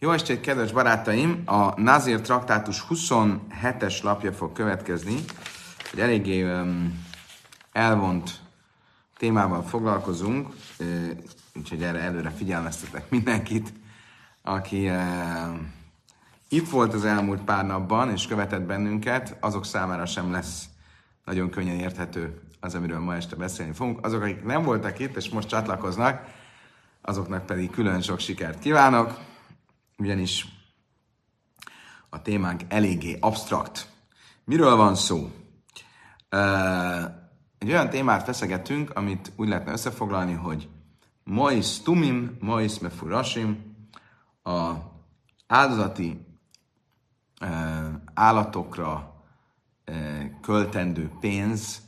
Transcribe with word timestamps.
Jó 0.00 0.10
estét, 0.10 0.40
kedves 0.40 0.72
barátaim! 0.72 1.42
A 1.44 1.80
Nazir 1.80 2.20
traktátus 2.20 2.84
27-es 2.90 4.02
lapja 4.02 4.32
fog 4.32 4.52
következni. 4.52 5.14
Egy 5.92 6.00
eléggé 6.00 6.46
elvont 7.72 8.40
témával 9.16 9.62
foglalkozunk, 9.62 10.54
úgyhogy 11.56 11.82
erre 11.82 11.98
előre 11.98 12.30
figyelmeztetek 12.30 13.10
mindenkit, 13.10 13.72
aki 14.42 14.90
itt 16.48 16.68
volt 16.68 16.94
az 16.94 17.04
elmúlt 17.04 17.42
pár 17.42 17.66
napban, 17.66 18.10
és 18.10 18.26
követett 18.26 18.62
bennünket, 18.62 19.36
azok 19.40 19.64
számára 19.64 20.06
sem 20.06 20.32
lesz 20.32 20.64
nagyon 21.24 21.50
könnyen 21.50 21.78
érthető 21.78 22.40
az, 22.60 22.74
amiről 22.74 23.00
ma 23.00 23.14
este 23.14 23.36
beszélni 23.36 23.72
fogunk. 23.72 24.06
Azok, 24.06 24.22
akik 24.22 24.44
nem 24.44 24.62
voltak 24.62 24.98
itt, 24.98 25.16
és 25.16 25.28
most 25.28 25.48
csatlakoznak, 25.48 26.26
azoknak 27.02 27.46
pedig 27.46 27.70
külön 27.70 28.00
sok 28.00 28.18
sikert 28.18 28.58
kívánok 28.58 29.18
ugyanis 29.98 30.46
a 32.08 32.22
témánk 32.22 32.62
eléggé 32.68 33.16
absztrakt. 33.20 33.92
Miről 34.44 34.76
van 34.76 34.94
szó? 34.94 35.30
Egy 37.58 37.68
olyan 37.68 37.90
témát 37.90 38.24
feszegetünk, 38.24 38.90
amit 38.90 39.32
úgy 39.36 39.48
lehetne 39.48 39.72
összefoglalni, 39.72 40.32
hogy 40.32 40.68
Mois 41.24 41.80
tumim, 41.80 42.36
Mois 42.40 42.78
mefurasim, 42.78 43.76
a 44.42 44.72
áldozati 45.46 46.26
állatokra 48.14 49.22
költendő 50.40 51.10
pénz 51.20 51.82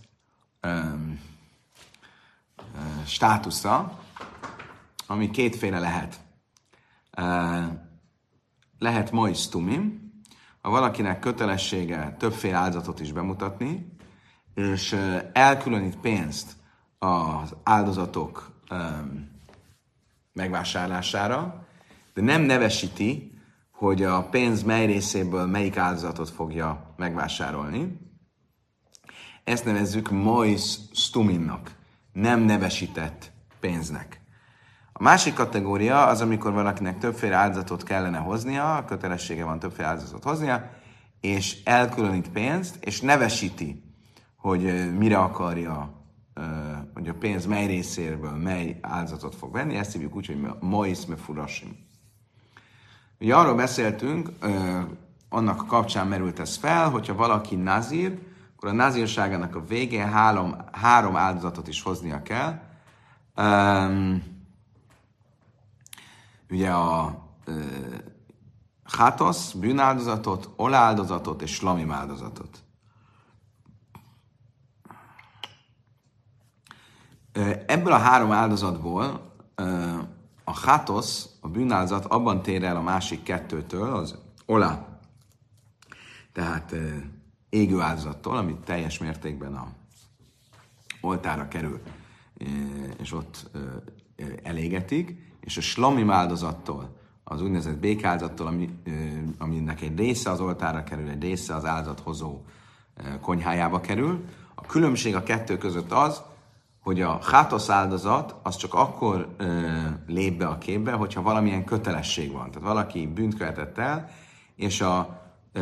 státusza, 3.06 3.98
ami 5.06 5.30
kétféle 5.30 5.78
lehet 5.78 6.20
lehet 8.80 9.10
moistumim, 9.10 10.12
ha 10.60 10.70
valakinek 10.70 11.18
kötelessége 11.18 12.16
többféle 12.18 12.56
áldozatot 12.56 13.00
is 13.00 13.12
bemutatni, 13.12 13.96
és 14.54 14.96
elkülönít 15.32 15.96
pénzt 15.96 16.52
az 16.98 17.54
áldozatok 17.62 18.62
megvásárlására, 20.32 21.66
de 22.14 22.22
nem 22.22 22.42
nevesíti, 22.42 23.38
hogy 23.70 24.02
a 24.02 24.28
pénz 24.28 24.62
mely 24.62 24.86
részéből 24.86 25.46
melyik 25.46 25.76
áldozatot 25.76 26.30
fogja 26.30 26.94
megvásárolni. 26.96 27.98
Ezt 29.44 29.64
nevezzük 29.64 30.10
mois 30.10 30.76
stuminnak, 30.92 31.74
nem 32.12 32.40
nevesített 32.40 33.32
pénznek. 33.60 34.19
A 35.00 35.02
másik 35.02 35.34
kategória 35.34 36.06
az, 36.06 36.20
amikor 36.20 36.52
valakinek 36.52 36.98
többféle 36.98 37.36
áldozatot 37.36 37.82
kellene 37.82 38.18
hoznia, 38.18 38.84
kötelessége 38.86 39.44
van 39.44 39.58
többféle 39.58 39.88
áldozatot 39.88 40.22
hoznia, 40.22 40.70
és 41.20 41.62
elkülönít 41.64 42.28
pénzt, 42.28 42.84
és 42.84 43.00
nevesíti, 43.00 43.82
hogy 44.36 44.92
mire 44.98 45.18
akarja, 45.18 45.92
hogy 46.94 47.08
a 47.08 47.14
pénz 47.14 47.46
mely 47.46 47.66
részéről 47.66 48.30
mely 48.30 48.78
áldozatot 48.80 49.34
fog 49.34 49.52
venni. 49.52 49.76
Ezt 49.76 49.92
hívjuk 49.92 50.16
úgy, 50.16 50.26
hogy 50.26 50.46
Mois 50.60 51.06
me 51.06 51.16
furasim. 51.16 51.76
Ugye 53.20 53.34
arról 53.34 53.54
beszéltünk, 53.54 54.30
annak 55.28 55.66
kapcsán 55.66 56.06
merült 56.06 56.38
ez 56.38 56.56
fel, 56.56 56.90
hogyha 56.90 57.14
valaki 57.14 57.56
nazír, 57.56 58.18
akkor 58.56 58.68
a 58.68 58.72
nazírságának 58.72 59.54
a 59.56 59.64
végén 59.64 60.08
három, 60.08 60.56
három 60.72 61.16
áldozatot 61.16 61.68
is 61.68 61.82
hoznia 61.82 62.22
kell. 62.22 62.60
Um, 63.36 64.38
ugye 66.50 66.70
a 66.70 67.22
ö, 67.44 67.62
hátosz, 68.84 69.52
bűnáldozatot, 69.52 70.50
oláldozatot 70.56 71.42
és 71.42 71.54
slamim 71.54 71.90
áldozatot. 71.90 72.64
Ebből 77.66 77.92
a 77.92 77.98
három 77.98 78.32
áldozatból 78.32 79.32
a 80.44 80.58
hátosz, 80.64 81.28
a 81.40 81.48
bűnáldozat 81.48 82.04
abban 82.04 82.42
tér 82.42 82.64
el 82.64 82.76
a 82.76 82.82
másik 82.82 83.22
kettőtől, 83.22 83.94
az 83.94 84.18
olá, 84.46 85.00
tehát 86.32 86.74
égő 87.48 87.80
áldozattól, 87.80 88.36
amit 88.36 88.56
teljes 88.56 88.98
mértékben 88.98 89.54
a 89.54 89.72
oltára 91.00 91.48
kerül, 91.48 91.80
és 92.98 93.12
ott 93.12 93.50
elégetik, 94.42 95.29
és 95.40 95.56
a 95.56 95.60
slamim 95.60 96.10
áldozattól, 96.10 96.98
az 97.24 97.42
úgynevezett 97.42 97.78
békáldozattól, 97.78 98.46
ami, 98.46 98.68
aminek 99.38 99.80
egy 99.80 99.98
része 99.98 100.30
az 100.30 100.40
oltára 100.40 100.84
kerül, 100.84 101.08
egy 101.08 101.22
része 101.22 101.54
az 101.54 101.64
áldozathozó 101.64 102.40
konyhájába 103.20 103.80
kerül. 103.80 104.24
A 104.54 104.60
különbség 104.60 105.14
a 105.14 105.22
kettő 105.22 105.58
között 105.58 105.92
az, 105.92 106.22
hogy 106.80 107.00
a 107.00 107.18
hátosz 107.22 107.68
áldozat 107.68 108.34
az 108.42 108.56
csak 108.56 108.74
akkor 108.74 109.34
ö, 109.36 109.68
lép 110.06 110.38
be 110.38 110.46
a 110.46 110.58
képbe, 110.58 110.92
hogyha 110.92 111.22
valamilyen 111.22 111.64
kötelesség 111.64 112.32
van. 112.32 112.50
Tehát 112.50 112.68
valaki 112.68 113.06
bűnt 113.06 113.36
követett 113.36 113.78
el, 113.78 114.08
és 114.56 114.80
a, 114.80 115.22
ö, 115.52 115.60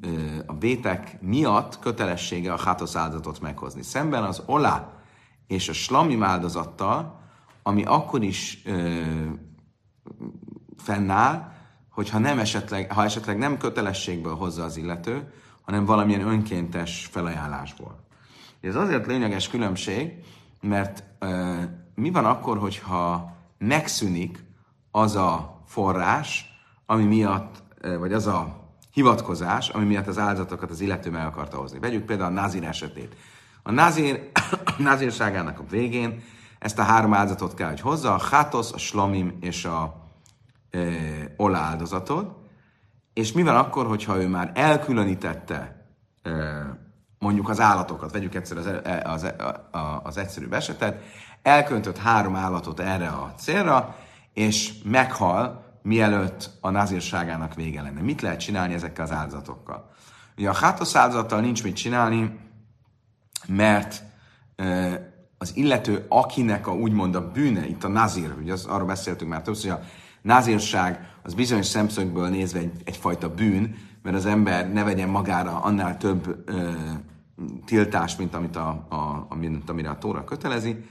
ö, 0.00 0.08
a 0.46 0.52
bétek 0.52 1.18
miatt 1.20 1.78
kötelessége 1.78 2.52
a 2.52 2.58
hátosz 2.58 2.96
áldozatot 2.96 3.40
meghozni. 3.40 3.82
Szemben 3.82 4.24
az 4.24 4.42
olá 4.46 4.92
és 5.46 5.68
a 5.68 5.72
slamim 5.72 6.22
áldozattal, 6.22 7.22
ami 7.66 7.84
akkor 7.84 8.22
is 8.22 8.62
ö, 8.64 9.00
fennáll, 10.76 11.52
hogyha 11.90 12.18
nem 12.18 12.38
esetleg, 12.38 12.92
ha 12.92 13.04
esetleg 13.04 13.38
nem 13.38 13.58
kötelességből 13.58 14.34
hozza 14.34 14.64
az 14.64 14.76
illető, 14.76 15.32
hanem 15.62 15.84
valamilyen 15.84 16.26
önkéntes 16.26 17.08
felajánlásból. 17.10 18.06
Ez 18.60 18.74
azért 18.74 19.06
lényeges 19.06 19.48
különbség, 19.48 20.12
mert 20.60 21.04
ö, 21.18 21.62
mi 21.94 22.10
van 22.10 22.24
akkor, 22.24 22.58
hogyha 22.58 23.36
megszűnik 23.58 24.44
az 24.90 25.16
a 25.16 25.62
forrás, 25.66 26.46
ami 26.86 27.04
miatt, 27.04 27.62
ö, 27.80 27.98
vagy 27.98 28.12
az 28.12 28.26
a 28.26 28.62
hivatkozás, 28.92 29.68
ami 29.68 29.84
miatt 29.84 30.06
az 30.06 30.18
áldozatokat 30.18 30.70
az 30.70 30.80
illető 30.80 31.10
meg 31.10 31.26
akarta 31.26 31.56
hozni. 31.56 31.78
Vegyük 31.78 32.04
például 32.04 32.36
a 32.36 32.40
nazir 32.40 32.64
esetét. 32.64 33.16
A 33.62 33.70
nazir, 33.70 34.30
nazírságának 34.78 35.58
a 35.58 35.64
végén 35.70 36.22
ezt 36.64 36.78
a 36.78 36.82
három 36.82 37.14
áldozatot 37.14 37.54
kell, 37.54 37.68
hogy 37.68 37.80
hozza, 37.80 38.14
a 38.14 38.18
hátosz, 38.30 38.72
a 38.72 38.78
slomim 38.78 39.36
és 39.40 39.64
a 39.64 39.94
e, 40.70 40.80
ola 41.36 41.58
áldozatot. 41.58 42.36
És 43.12 43.32
mi 43.32 43.42
van 43.42 43.56
akkor, 43.56 43.86
hogyha 43.86 44.20
ő 44.22 44.28
már 44.28 44.50
elkülönítette 44.54 45.86
e, 46.22 46.30
mondjuk 47.18 47.48
az 47.48 47.60
állatokat, 47.60 48.12
vegyük 48.12 48.34
egyszer 48.34 48.56
az, 48.56 48.66
e, 48.66 49.02
az, 49.04 49.22
az, 49.22 49.80
az 50.02 50.16
egyszerűbb 50.16 50.52
esetet, 50.52 51.02
elkülönített 51.42 51.98
három 51.98 52.36
állatot 52.36 52.80
erre 52.80 53.08
a 53.08 53.34
célra, 53.36 53.96
és 54.32 54.72
meghal, 54.84 55.64
mielőtt 55.82 56.50
a 56.60 56.70
nazírságának 56.70 57.54
vége 57.54 57.82
lenne. 57.82 58.00
Mit 58.00 58.20
lehet 58.20 58.40
csinálni 58.40 58.74
ezekkel 58.74 59.04
az 59.04 59.12
áldozatokkal? 59.12 59.90
Ugye 60.36 60.48
a 60.48 60.54
hátosz 60.54 60.94
áldozattal 60.94 61.40
nincs 61.40 61.62
mit 61.62 61.76
csinálni, 61.76 62.38
mert 63.46 64.02
e, 64.56 65.12
az 65.38 65.56
illető, 65.56 66.04
akinek 66.08 66.66
a 66.66 66.74
úgymond 66.74 67.14
a 67.14 67.30
bűne, 67.30 67.66
itt 67.66 67.84
a 67.84 67.88
nazir, 67.88 68.34
ugye 68.40 68.52
az, 68.52 68.64
arról 68.64 68.86
beszéltünk 68.86 69.30
már 69.30 69.42
többször, 69.42 69.70
hogy 69.70 69.80
a 69.80 69.86
nazírság 70.22 71.14
az 71.22 71.34
bizonyos 71.34 71.66
szemszögből 71.66 72.28
nézve 72.28 72.58
egy, 72.58 72.72
egyfajta 72.84 73.34
bűn, 73.34 73.74
mert 74.02 74.16
az 74.16 74.26
ember 74.26 74.72
ne 74.72 74.84
vegyen 74.84 75.08
magára 75.08 75.60
annál 75.60 75.96
több 75.96 76.42
ö, 76.44 76.70
tiltást, 77.64 78.18
mint 78.18 78.34
amit 78.34 78.56
a, 78.56 78.68
a, 79.28 79.34
mint 79.34 79.70
amire 79.70 79.90
a 79.90 79.98
Tóra 79.98 80.24
kötelezi. 80.24 80.84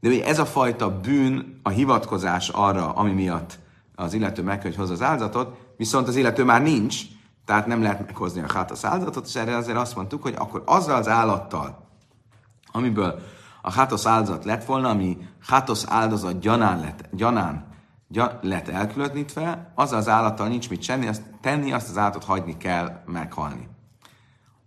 De 0.00 0.08
ugye 0.08 0.24
ez 0.24 0.38
a 0.38 0.46
fajta 0.46 1.00
bűn, 1.00 1.60
a 1.62 1.68
hivatkozás 1.68 2.48
arra, 2.48 2.92
ami 2.92 3.12
miatt 3.12 3.58
az 3.94 4.14
illető 4.14 4.42
meg 4.42 4.62
hogy 4.62 4.76
hozza 4.76 4.92
az 4.92 5.02
áldozatot, 5.02 5.56
viszont 5.76 6.08
az 6.08 6.16
illető 6.16 6.44
már 6.44 6.62
nincs, 6.62 7.02
tehát 7.44 7.66
nem 7.66 7.82
lehet 7.82 8.06
meghozni 8.06 8.40
a 8.40 8.52
hát 8.52 8.70
az 8.70 8.84
áldozatot, 8.84 9.26
és 9.26 9.34
erre 9.34 9.56
azért 9.56 9.76
azt 9.76 9.96
mondtuk, 9.96 10.22
hogy 10.22 10.34
akkor 10.38 10.62
azzal 10.66 10.96
az 10.96 11.08
állattal, 11.08 11.86
amiből 12.72 13.20
a 13.62 13.72
hátosz 13.72 14.06
áldozat 14.06 14.44
lett 14.44 14.64
volna, 14.64 14.88
ami 14.88 15.18
hátosz 15.46 15.84
áldozat 15.88 16.40
gyanán 16.40 16.80
lett, 16.80 17.08
gyanán 17.12 17.66
gyan, 18.08 18.38
lett 18.42 18.68
elkülönítve, 18.68 19.72
az 19.74 19.92
az 19.92 20.08
állattal 20.08 20.48
nincs 20.48 20.70
mit 20.70 20.80
csinálni, 20.80 21.06
azt, 21.06 21.22
tenni, 21.40 21.72
azt 21.72 21.88
az 21.88 21.98
állatot 21.98 22.24
hagyni 22.24 22.56
kell 22.56 23.02
meghalni. 23.06 23.68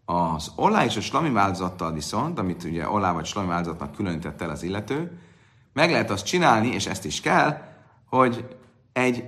Az 0.05 0.51
olá 0.55 0.83
és 0.83 0.97
a 0.97 1.01
slami 1.01 1.38
áldozattal 1.38 1.91
viszont, 1.91 2.39
amit 2.39 2.63
ugye 2.63 2.89
olá 2.89 3.11
vagy 3.11 3.25
slami 3.25 3.51
áldozatnak 3.51 3.95
különített 3.95 4.41
el 4.41 4.49
az 4.49 4.63
illető, 4.63 5.19
meg 5.73 5.91
lehet 5.91 6.09
azt 6.09 6.25
csinálni, 6.25 6.67
és 6.67 6.88
ezt 6.88 7.05
is 7.05 7.21
kell, 7.21 7.61
hogy 8.09 8.57
egy 8.93 9.23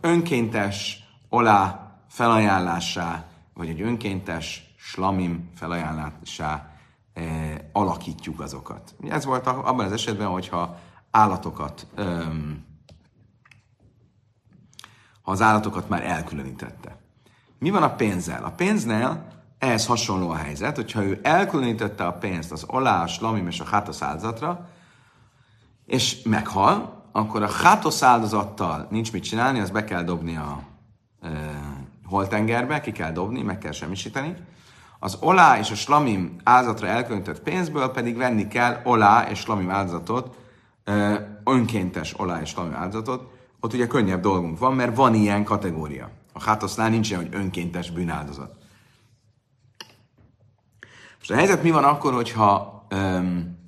önkéntes 0.00 1.04
olá 1.28 1.90
felajánlássá, 2.08 3.26
vagy 3.54 3.68
egy 3.68 3.80
önkéntes 3.80 4.74
slamim 4.78 5.50
felajánlássá 5.54 6.75
eh, 7.16 7.54
alakítjuk 7.72 8.40
azokat. 8.40 8.94
Ez 9.08 9.24
volt 9.24 9.46
abban 9.46 9.86
az 9.86 9.92
esetben, 9.92 10.26
hogyha 10.26 10.78
állatokat 11.10 11.86
öm, 11.94 12.64
ha 15.22 15.32
az 15.32 15.42
állatokat 15.42 15.88
már 15.88 16.04
elkülönítette. 16.04 16.98
Mi 17.58 17.70
van 17.70 17.82
a 17.82 17.94
pénzzel? 17.94 18.44
A 18.44 18.50
pénznél 18.50 19.26
ehhez 19.58 19.86
hasonló 19.86 20.30
a 20.30 20.34
helyzet, 20.34 20.76
hogyha 20.76 21.02
ő 21.02 21.20
elkülönítette 21.22 22.06
a 22.06 22.12
pénzt 22.12 22.52
az 22.52 22.64
olá, 22.66 23.02
a 23.02 23.06
slamim 23.06 23.46
és 23.46 23.60
a 23.60 23.64
hátasz 23.64 24.02
áldozatra, 24.02 24.68
és 25.86 26.22
meghal, 26.22 27.04
akkor 27.12 27.42
a 27.42 27.50
hátosz 27.50 28.02
áldozattal 28.02 28.86
nincs 28.90 29.12
mit 29.12 29.22
csinálni, 29.22 29.60
az 29.60 29.70
be 29.70 29.84
kell 29.84 30.02
dobni 30.02 30.36
a 30.36 30.62
e, 31.20 31.28
holtengerbe, 32.04 32.80
ki 32.80 32.92
kell 32.92 33.12
dobni, 33.12 33.42
meg 33.42 33.58
kell 33.58 33.72
semmisíteni. 33.72 34.36
Az 34.98 35.16
olá 35.20 35.58
és 35.58 35.70
a 35.70 35.74
slamim 35.74 36.36
áldozatra 36.44 36.86
elkülönített 36.86 37.42
pénzből 37.42 37.90
pedig 37.90 38.16
venni 38.16 38.48
kell 38.48 38.80
olá 38.84 39.28
és 39.30 39.38
slamim 39.38 39.70
áldozatot, 39.70 40.36
önkéntes 41.44 42.18
olá 42.18 42.40
és 42.40 42.48
slamim 42.48 42.74
áldozatot, 42.74 43.30
ott 43.60 43.72
ugye 43.72 43.86
könnyebb 43.86 44.20
dolgunk 44.20 44.58
van, 44.58 44.74
mert 44.74 44.96
van 44.96 45.14
ilyen 45.14 45.44
kategória. 45.44 46.10
A 46.32 46.42
hátosznál 46.42 46.88
nincs 46.88 47.10
ilyen, 47.10 47.22
hogy 47.22 47.34
önkéntes 47.34 47.90
bűnáldozat. 47.90 48.56
Most 51.18 51.30
a 51.30 51.34
helyzet 51.34 51.62
mi 51.62 51.70
van 51.70 51.84
akkor, 51.84 52.12
hogyha 52.12 52.86
öm, 52.88 53.58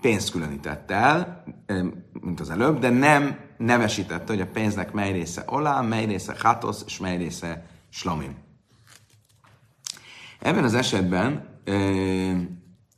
pénzt 0.00 0.30
különített 0.30 0.90
el, 0.90 1.44
öm, 1.66 2.04
mint 2.20 2.40
az 2.40 2.50
előbb, 2.50 2.78
de 2.78 2.90
nem 2.90 3.38
nevesítette, 3.56 4.32
hogy 4.32 4.40
a 4.40 4.46
pénznek 4.46 4.92
mely 4.92 5.12
része 5.12 5.44
olá, 5.46 5.80
mely 5.80 6.04
része 6.04 6.34
hátosz, 6.42 6.82
és 6.86 6.98
mely 6.98 7.16
része 7.16 7.66
slamim. 7.88 8.43
Ebben 10.44 10.64
az 10.64 10.74
esetben 10.74 11.48
ö, 11.64 12.32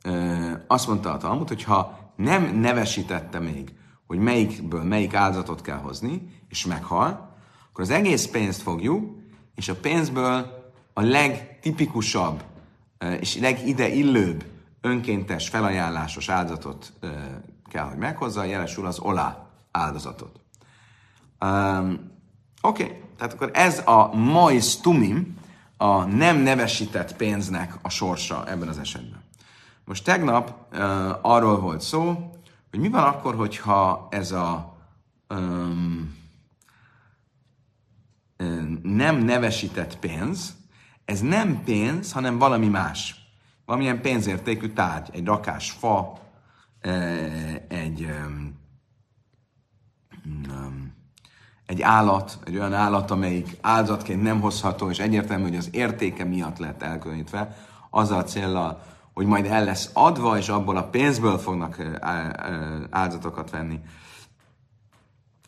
ö, 0.03 0.51
azt 0.67 0.87
mondta 0.87 1.11
a 1.11 1.17
Talmud, 1.17 1.47
hogy 1.47 1.63
ha 1.63 2.11
nem 2.15 2.59
nevesítette 2.59 3.39
még, 3.39 3.73
hogy 4.07 4.17
melyikből 4.17 4.83
melyik 4.83 5.13
áldozatot 5.13 5.61
kell 5.61 5.77
hozni, 5.77 6.41
és 6.49 6.65
meghal, 6.65 7.37
akkor 7.69 7.83
az 7.83 7.89
egész 7.89 8.25
pénzt 8.25 8.61
fogjuk, 8.61 9.17
és 9.55 9.69
a 9.69 9.75
pénzből 9.75 10.45
a 10.93 11.01
legtipikusabb 11.01 12.43
és 13.19 13.37
legide 13.37 13.87
illőbb 13.87 14.45
önkéntes 14.81 15.49
felajánlásos 15.49 16.29
áldozatot 16.29 16.93
kell, 17.69 17.85
hogy 17.85 17.97
meghozza, 17.97 18.43
jelesül 18.43 18.85
az 18.85 18.99
olá 18.99 19.47
áldozatot. 19.71 20.39
Um, 21.45 22.11
Oké, 22.61 22.83
okay. 22.83 23.01
tehát 23.17 23.33
akkor 23.33 23.51
ez 23.53 23.81
a 23.85 24.15
majsz 24.15 24.75
tumim, 24.75 25.37
a 25.77 26.03
nem 26.03 26.37
nevesített 26.37 27.15
pénznek 27.15 27.73
a 27.81 27.89
sorsa 27.89 28.47
ebben 28.47 28.67
az 28.67 28.77
esetben. 28.77 29.23
Most 29.85 30.03
tegnap 30.03 30.53
uh, 30.71 30.79
arról 31.21 31.59
volt 31.59 31.81
szó, 31.81 32.31
hogy 32.69 32.79
mi 32.79 32.89
van 32.89 33.03
akkor, 33.03 33.35
hogyha 33.35 34.07
ez 34.11 34.31
a 34.31 34.77
um, 35.29 36.15
nem 38.83 39.17
nevesített 39.17 39.99
pénz, 39.99 40.55
ez 41.05 41.19
nem 41.21 41.63
pénz, 41.63 42.11
hanem 42.11 42.37
valami 42.37 42.67
más. 42.67 43.15
Valamilyen 43.65 44.01
pénzértékű 44.01 44.67
tárgy, 44.67 45.09
egy 45.11 45.25
rakás 45.25 45.71
fa, 45.71 46.19
egy, 47.67 48.09
egy 51.67 51.81
állat, 51.81 52.37
egy 52.45 52.55
olyan 52.55 52.73
állat, 52.73 53.11
amelyik 53.11 53.57
áldozatként 53.61 54.21
nem 54.21 54.41
hozható, 54.41 54.89
és 54.89 54.99
egyértelmű, 54.99 55.43
hogy 55.43 55.55
az 55.55 55.69
értéke 55.71 56.23
miatt 56.23 56.57
lett 56.57 56.81
elkülönítve, 56.81 57.55
azzal 57.89 58.19
a 58.19 58.23
célral, 58.23 58.81
hogy 59.13 59.25
majd 59.25 59.45
el 59.45 59.63
lesz 59.63 59.89
adva, 59.93 60.37
és 60.37 60.49
abból 60.49 60.77
a 60.77 60.83
pénzből 60.83 61.37
fognak 61.37 61.81
áldozatokat 62.89 63.49
venni. 63.49 63.79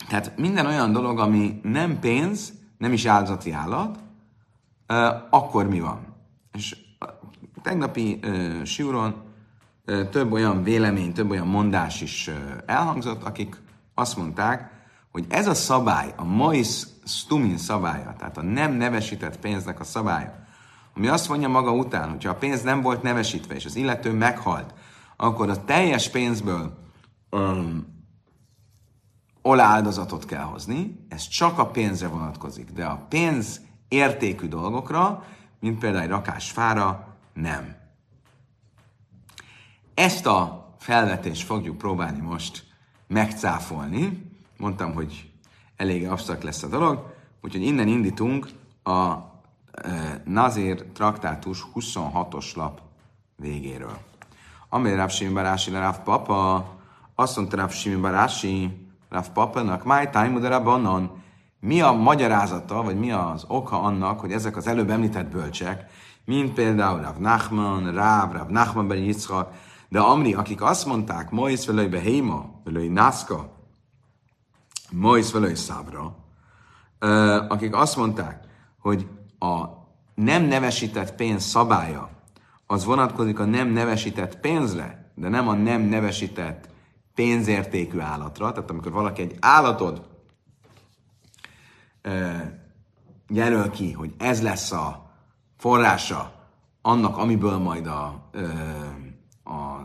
Tehát 0.07 0.38
minden 0.38 0.66
olyan 0.66 0.92
dolog, 0.92 1.19
ami 1.19 1.60
nem 1.63 2.00
pénz, 2.00 2.54
nem 2.77 2.94
is 2.94 3.06
áldozati 3.06 3.51
állat, 3.51 4.00
akkor 5.30 5.68
mi 5.68 5.80
van? 5.80 6.00
És 6.51 6.77
a 7.00 7.06
tegnapi 7.62 8.19
siúron 8.63 9.16
több 10.12 10.31
olyan 10.31 10.63
vélemény, 10.63 11.13
több 11.13 11.30
olyan 11.30 11.48
mondás 11.48 12.01
is 12.01 12.30
elhangzott, 12.66 13.24
akik 13.24 13.62
azt 13.94 14.18
mondták, 14.18 14.77
hogy 15.12 15.26
ez 15.30 15.48
a 15.48 15.54
szabály, 15.54 16.14
a 16.16 16.24
Mois 16.24 16.84
Stumin 17.06 17.58
szabálya, 17.58 18.16
tehát 18.18 18.38
a 18.38 18.42
nem 18.42 18.74
nevesített 18.74 19.40
pénznek 19.40 19.80
a 19.80 19.84
szabálya, 19.84 20.48
ami 20.96 21.08
azt 21.08 21.30
mondja 21.30 21.48
maga 21.48 21.72
után, 21.72 22.10
hogyha 22.10 22.30
a 22.30 22.36
pénz 22.36 22.62
nem 22.62 22.82
volt 22.82 23.02
nevesítve, 23.02 23.56
és 23.56 23.66
az 23.66 23.76
illető 23.76 24.12
meghalt, 24.12 24.74
akkor 25.16 25.50
a 25.50 25.66
teljes 25.66 26.10
pénzből 26.10 26.78
um, 27.32 27.98
olá 29.42 29.66
áldozatot 29.66 30.26
kell 30.26 30.44
hozni, 30.44 31.06
ez 31.10 31.28
csak 31.28 31.60
a 31.60 31.68
pénzre 31.68 32.08
vonatkozik, 32.08 32.72
de 32.72 32.86
a 32.86 33.06
pénz 33.10 33.62
értékű 33.88 34.48
dolgokra, 34.48 35.26
mint 35.60 35.80
például 35.80 36.04
egy 36.04 36.10
rakás 36.10 36.52
fára, 36.52 37.18
nem. 37.34 37.76
Ezt 39.94 40.26
a 40.26 40.68
felvetést 40.80 41.46
fogjuk 41.46 41.78
próbálni 41.78 42.20
most 42.20 42.64
megcáfolni. 43.08 44.29
Mondtam, 44.60 44.94
hogy 44.94 45.32
elég 45.76 46.08
absztrakt 46.08 46.44
lesz 46.44 46.64
a 46.64 46.68
dolog, 46.68 47.14
úgyhogy 47.42 47.62
innen 47.62 47.88
indítunk 47.88 48.48
a 48.84 49.14
e, 49.72 50.22
Nazir 50.26 50.86
traktátus 50.94 51.66
26-os 51.76 52.56
lap 52.56 52.82
végéről. 53.36 53.98
Amely 54.70 54.96
Rav 54.96 55.10
Shimi 55.10 55.34
Barási 55.34 55.72
Rav 55.72 55.98
Papa, 56.04 56.66
azt 57.16 57.36
mondta 57.36 57.56
Rav 57.56 57.72
Shimi 57.72 58.02
Barási, 58.02 58.88
Rav 59.10 59.28
Papa-nak, 59.28 59.84
Máj 59.84 60.10
Tájmu 60.10 60.40
de 60.40 60.62
mi 61.60 61.82
a 61.82 61.92
magyarázata, 61.92 62.84
vagy 62.84 63.00
mi 63.00 63.12
az 63.12 63.46
oka 63.48 63.82
annak, 63.82 64.20
hogy 64.20 64.32
ezek 64.32 64.58
az 64.58 64.68
előbb 64.68 64.90
említett 64.90 65.32
bölcsek, 65.32 65.86
mint 66.26 66.54
például 66.54 67.02
Rav 67.02 67.18
Nachman, 67.18 67.94
Ráv, 67.94 68.32
Rav 68.32 68.50
Nachman 68.50 68.88
ben 68.88 68.98
Yitzchak, 68.98 69.54
de 69.90 70.00
Amri, 70.00 70.34
akik 70.34 70.62
azt 70.62 70.86
mondták, 70.86 71.30
Mois 71.30 71.66
velői 71.66 71.88
Behéma, 71.88 72.46
velői 72.64 72.88
Nászka, 72.88 73.58
Mois 74.92 75.32
velői 75.32 75.56
Szabra, 75.56 76.16
akik 77.48 77.76
azt 77.76 77.96
mondták, 77.96 78.44
hogy 78.80 79.08
a 79.40 79.66
nem 80.16 80.44
nevesített 80.44 81.16
pénz 81.16 81.44
szabálya, 81.44 82.10
az 82.68 82.84
vonatkozik 82.84 83.40
a 83.40 83.46
nem 83.46 83.68
nevesített 83.68 84.40
pénzre, 84.40 85.12
de 85.16 85.30
nem 85.30 85.48
a 85.48 85.54
nem 85.54 85.82
nevesített 85.82 86.70
pénzértékű 87.16 88.00
állatra. 88.00 88.52
Tehát 88.52 88.70
amikor 88.70 88.92
valaki 88.92 89.22
egy 89.22 89.38
állatot 89.40 90.02
jelöl 93.28 93.70
ki, 93.70 93.92
hogy 93.92 94.14
ez 94.18 94.42
lesz 94.42 94.72
a 94.72 95.12
forrása 95.58 96.34
annak, 96.81 97.18
amiből 97.18 97.58
majd 97.58 97.88
a, 97.88 98.30
a 99.44 99.84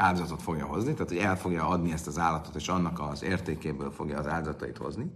áldozatot 0.00 0.42
fogja 0.42 0.66
hozni, 0.66 0.92
tehát 0.92 1.08
hogy 1.08 1.18
el 1.18 1.36
fogja 1.36 1.68
adni 1.68 1.92
ezt 1.92 2.06
az 2.06 2.18
állatot, 2.18 2.54
és 2.54 2.68
annak 2.68 3.00
az 3.10 3.22
értékéből 3.22 3.90
fogja 3.90 4.18
az 4.18 4.26
áldozatait 4.26 4.76
hozni. 4.76 5.10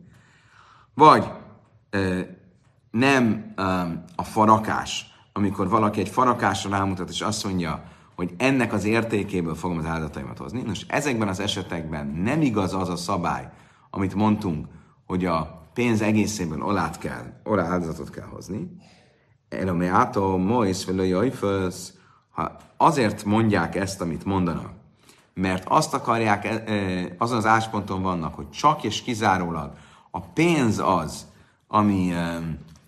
Vagy 0.95 1.31
nem 2.91 3.53
a 4.17 4.23
farakás, 4.23 5.07
amikor 5.33 5.69
valaki 5.69 6.01
egy 6.01 6.09
farakásra 6.09 6.71
rámutat, 6.71 7.09
és 7.09 7.21
azt 7.21 7.45
mondja, 7.45 7.85
hogy 8.15 8.35
ennek 8.37 8.73
az 8.73 8.85
értékéből 8.85 9.55
fogom 9.55 9.79
az 9.79 9.87
áldozataimat 9.87 10.39
hozni. 10.39 10.63
Nos, 10.63 10.85
ezekben 10.89 11.29
az 11.29 11.41
esetekben 11.41 12.07
nem 12.07 12.41
igaz 12.41 12.75
az 12.75 12.89
a 12.89 12.97
szabály, 12.97 13.49
amit 13.91 14.15
mondtunk, 14.15 14.67
hogy 15.07 15.25
a 15.25 15.69
pénz 15.75 16.01
egészében 16.01 16.63
olát 16.63 16.99
kell, 16.99 17.41
olá 17.45 17.65
áldozatot 17.65 18.11
kell 18.11 18.27
hozni. 18.27 18.77
Elome 19.49 19.89
átó, 19.89 20.37
mois, 20.37 20.87
jöjfölsz, 20.87 21.93
ha 22.31 22.57
azért 22.77 23.25
mondják 23.25 23.75
ezt, 23.75 24.01
amit 24.01 24.25
mondanak, 24.25 24.74
mert 25.35 25.69
azt 25.69 25.95
akarják, 25.95 26.45
e, 26.45 26.63
e, 26.67 27.15
azon 27.19 27.37
az 27.37 27.47
ásponton 27.47 28.03
vannak, 28.03 28.35
hogy 28.35 28.51
csak 28.51 28.85
és 28.85 29.03
kizárólag 29.03 29.73
a 30.11 30.21
pénz 30.21 30.79
az, 30.79 31.27
ami 31.69 32.13
e, 32.13 32.41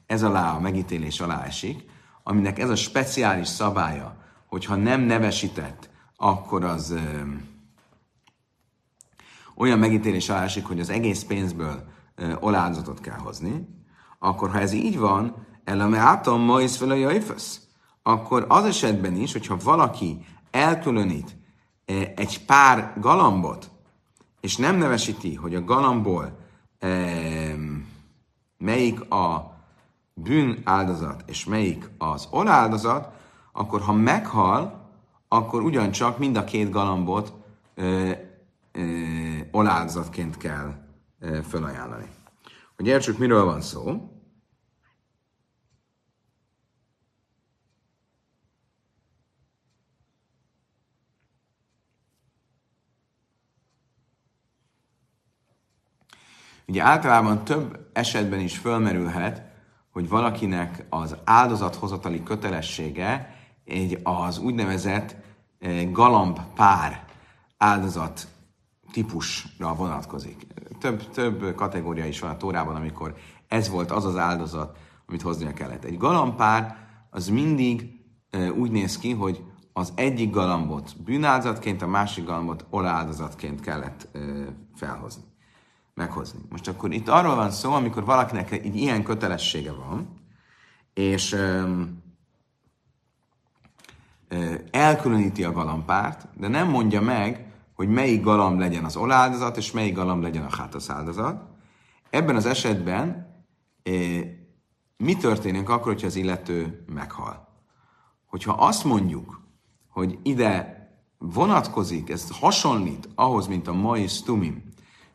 ez 0.07 0.23
alá, 0.23 0.55
a 0.55 0.61
megítélés 0.61 1.21
alá 1.21 1.45
esik, 1.45 1.85
aminek 2.23 2.59
ez 2.59 2.71
a 2.71 2.77
speciális 2.77 3.49
szabálya, 3.49 4.17
hogyha 4.47 4.75
nem 4.75 5.01
nevesített, 5.01 5.89
akkor 6.17 6.65
az 6.65 6.95
olyan 9.55 9.79
megítélés 9.79 10.29
alá 10.29 10.43
esik, 10.43 10.67
hogy 10.67 10.81
az 10.81 10.91
egész 10.91 11.23
pénzből 11.23 11.85
oláldozatot 12.41 13.01
kell 13.01 13.19
hozni, 13.19 13.69
akkor 14.19 14.51
ha 14.51 14.59
ez 14.59 14.73
így 14.73 14.99
van, 14.99 15.47
eleme 15.65 15.99
átom 15.99 16.41
ma 16.41 16.61
is 16.61 16.77
fel 16.77 16.91
a 16.91 17.13
akkor 18.03 18.45
az 18.49 18.65
esetben 18.65 19.17
is, 19.17 19.33
hogyha 19.33 19.57
valaki 19.63 20.25
elkülönít 20.51 21.37
egy 22.15 22.45
pár 22.45 22.93
galambot, 23.01 23.71
és 24.41 24.57
nem 24.57 24.77
nevesíti, 24.77 25.35
hogy 25.35 25.55
a 25.55 25.65
galambból 25.65 26.39
melyik 28.59 29.11
a 29.11 29.55
bűn 30.15 30.61
áldozat, 30.65 31.23
és 31.27 31.45
melyik 31.45 31.91
az 31.99 32.29
oláldozat, 32.31 33.15
akkor 33.53 33.81
ha 33.81 33.93
meghal, 33.93 34.91
akkor 35.29 35.63
ugyancsak 35.63 36.19
mind 36.19 36.37
a 36.37 36.45
két 36.45 36.71
galambot 36.71 37.33
oláldozatként 39.51 40.37
kell 40.37 40.75
felajánlani. 41.49 42.09
hogy 42.77 42.87
értsük, 42.87 43.19
miről 43.19 43.45
van 43.45 43.61
szó. 43.61 44.11
Ugye 56.67 56.83
általában 56.83 57.45
több 57.45 57.89
esetben 57.93 58.41
is 58.41 58.59
fölmerülhet, 58.59 59.43
hogy 59.93 60.09
valakinek 60.09 60.87
az 60.89 61.17
áldozathozatali 61.25 62.23
kötelessége 62.23 63.35
egy 63.65 64.01
az 64.03 64.39
úgynevezett 64.39 65.17
eh, 65.59 65.91
galamb 65.93 66.41
pár 66.55 67.05
áldozat 67.57 68.29
típusra 68.93 69.75
vonatkozik. 69.75 70.47
Több, 70.81 71.11
több 71.11 71.55
kategória 71.55 72.07
is 72.07 72.21
van 72.21 72.31
a 72.31 72.37
Tórában, 72.37 72.77
amikor 72.77 73.15
ez 73.49 73.69
volt 73.69 73.91
az 73.91 74.05
az 74.05 74.17
áldozat, 74.17 74.77
amit 75.07 75.23
hoznia 75.23 75.53
kellett. 75.53 75.85
Egy 75.85 75.97
galambpár 75.97 76.77
az 77.11 77.29
mindig 77.29 77.91
e, 78.31 78.53
úgy 78.53 78.71
néz 78.71 78.99
ki, 78.99 79.13
hogy 79.13 79.45
az 79.73 79.93
egyik 79.95 80.31
galambot 80.31 81.03
bűnáldozatként, 81.05 81.83
a 81.83 81.87
másik 81.87 82.25
galambot 82.25 82.65
oláldozatként 82.71 83.61
kellett 83.61 84.09
e, 84.13 84.19
felhozni, 84.75 85.23
meghozni. 85.97 86.41
Most 86.51 86.69
akkor 86.69 86.93
itt 86.93 87.09
arról 87.09 87.35
van 87.35 87.51
szó, 87.51 87.73
amikor 87.73 88.05
valakinek 88.05 88.51
egy 88.51 88.77
ilyen 88.77 89.03
kötelessége 89.03 89.73
van, 89.73 90.09
és 90.95 91.33
e, 91.33 91.67
elkülöníti 94.71 95.45
a 95.45 95.53
galambpárt, 95.53 96.29
de 96.39 96.49
nem 96.49 96.69
mondja 96.69 97.01
meg, 97.01 97.53
hogy 97.75 97.89
melyik 97.89 98.23
galamb 98.23 98.59
legyen 98.59 98.85
az 98.85 98.97
oláldozat, 98.97 99.57
és 99.57 99.73
melyik 99.73 99.95
galamb 99.95 100.23
legyen 100.23 100.45
a 100.45 100.57
hátasz. 100.57 100.91
Ebben 102.11 102.37
az 102.37 102.47
esetben 102.47 103.35
mi 104.97 105.17
történik 105.17 105.69
akkor, 105.69 105.93
hogyha 105.93 106.07
az 106.07 106.17
illető 106.17 106.85
meghal? 106.93 107.49
Hogyha 108.27 108.53
azt 108.53 108.85
mondjuk, 108.85 109.41
hogy 109.89 110.19
ide 110.23 110.75
vonatkozik, 111.19 112.11
ez 112.11 112.39
hasonlít 112.39 113.09
ahhoz, 113.15 113.47
mint 113.47 113.69
a 113.69 113.73
mai 113.73 114.07
stumim, 114.07 114.63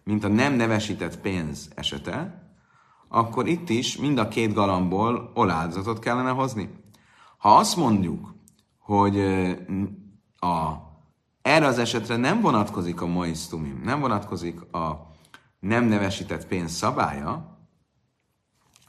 mint 0.03 0.23
a 0.23 0.27
nem 0.27 0.53
nevesített 0.53 1.19
pénz 1.19 1.69
esete, 1.75 2.43
akkor 3.07 3.47
itt 3.47 3.69
is 3.69 3.97
mind 3.97 4.17
a 4.17 4.27
két 4.27 4.53
galambból 4.53 5.31
oláldozatot 5.33 5.99
kellene 5.99 6.29
hozni. 6.29 6.69
Ha 7.37 7.57
azt 7.57 7.75
mondjuk, 7.75 8.33
hogy 8.79 9.19
a 10.39 10.89
erre 11.41 11.65
az 11.65 11.77
esetre 11.77 12.15
nem 12.15 12.41
vonatkozik 12.41 13.01
a 13.01 13.05
moisztumim, 13.05 13.81
nem 13.83 13.99
vonatkozik 13.99 14.73
a 14.73 15.11
nem 15.59 15.85
nevesített 15.85 16.47
pénz 16.47 16.71
szabálya, 16.71 17.57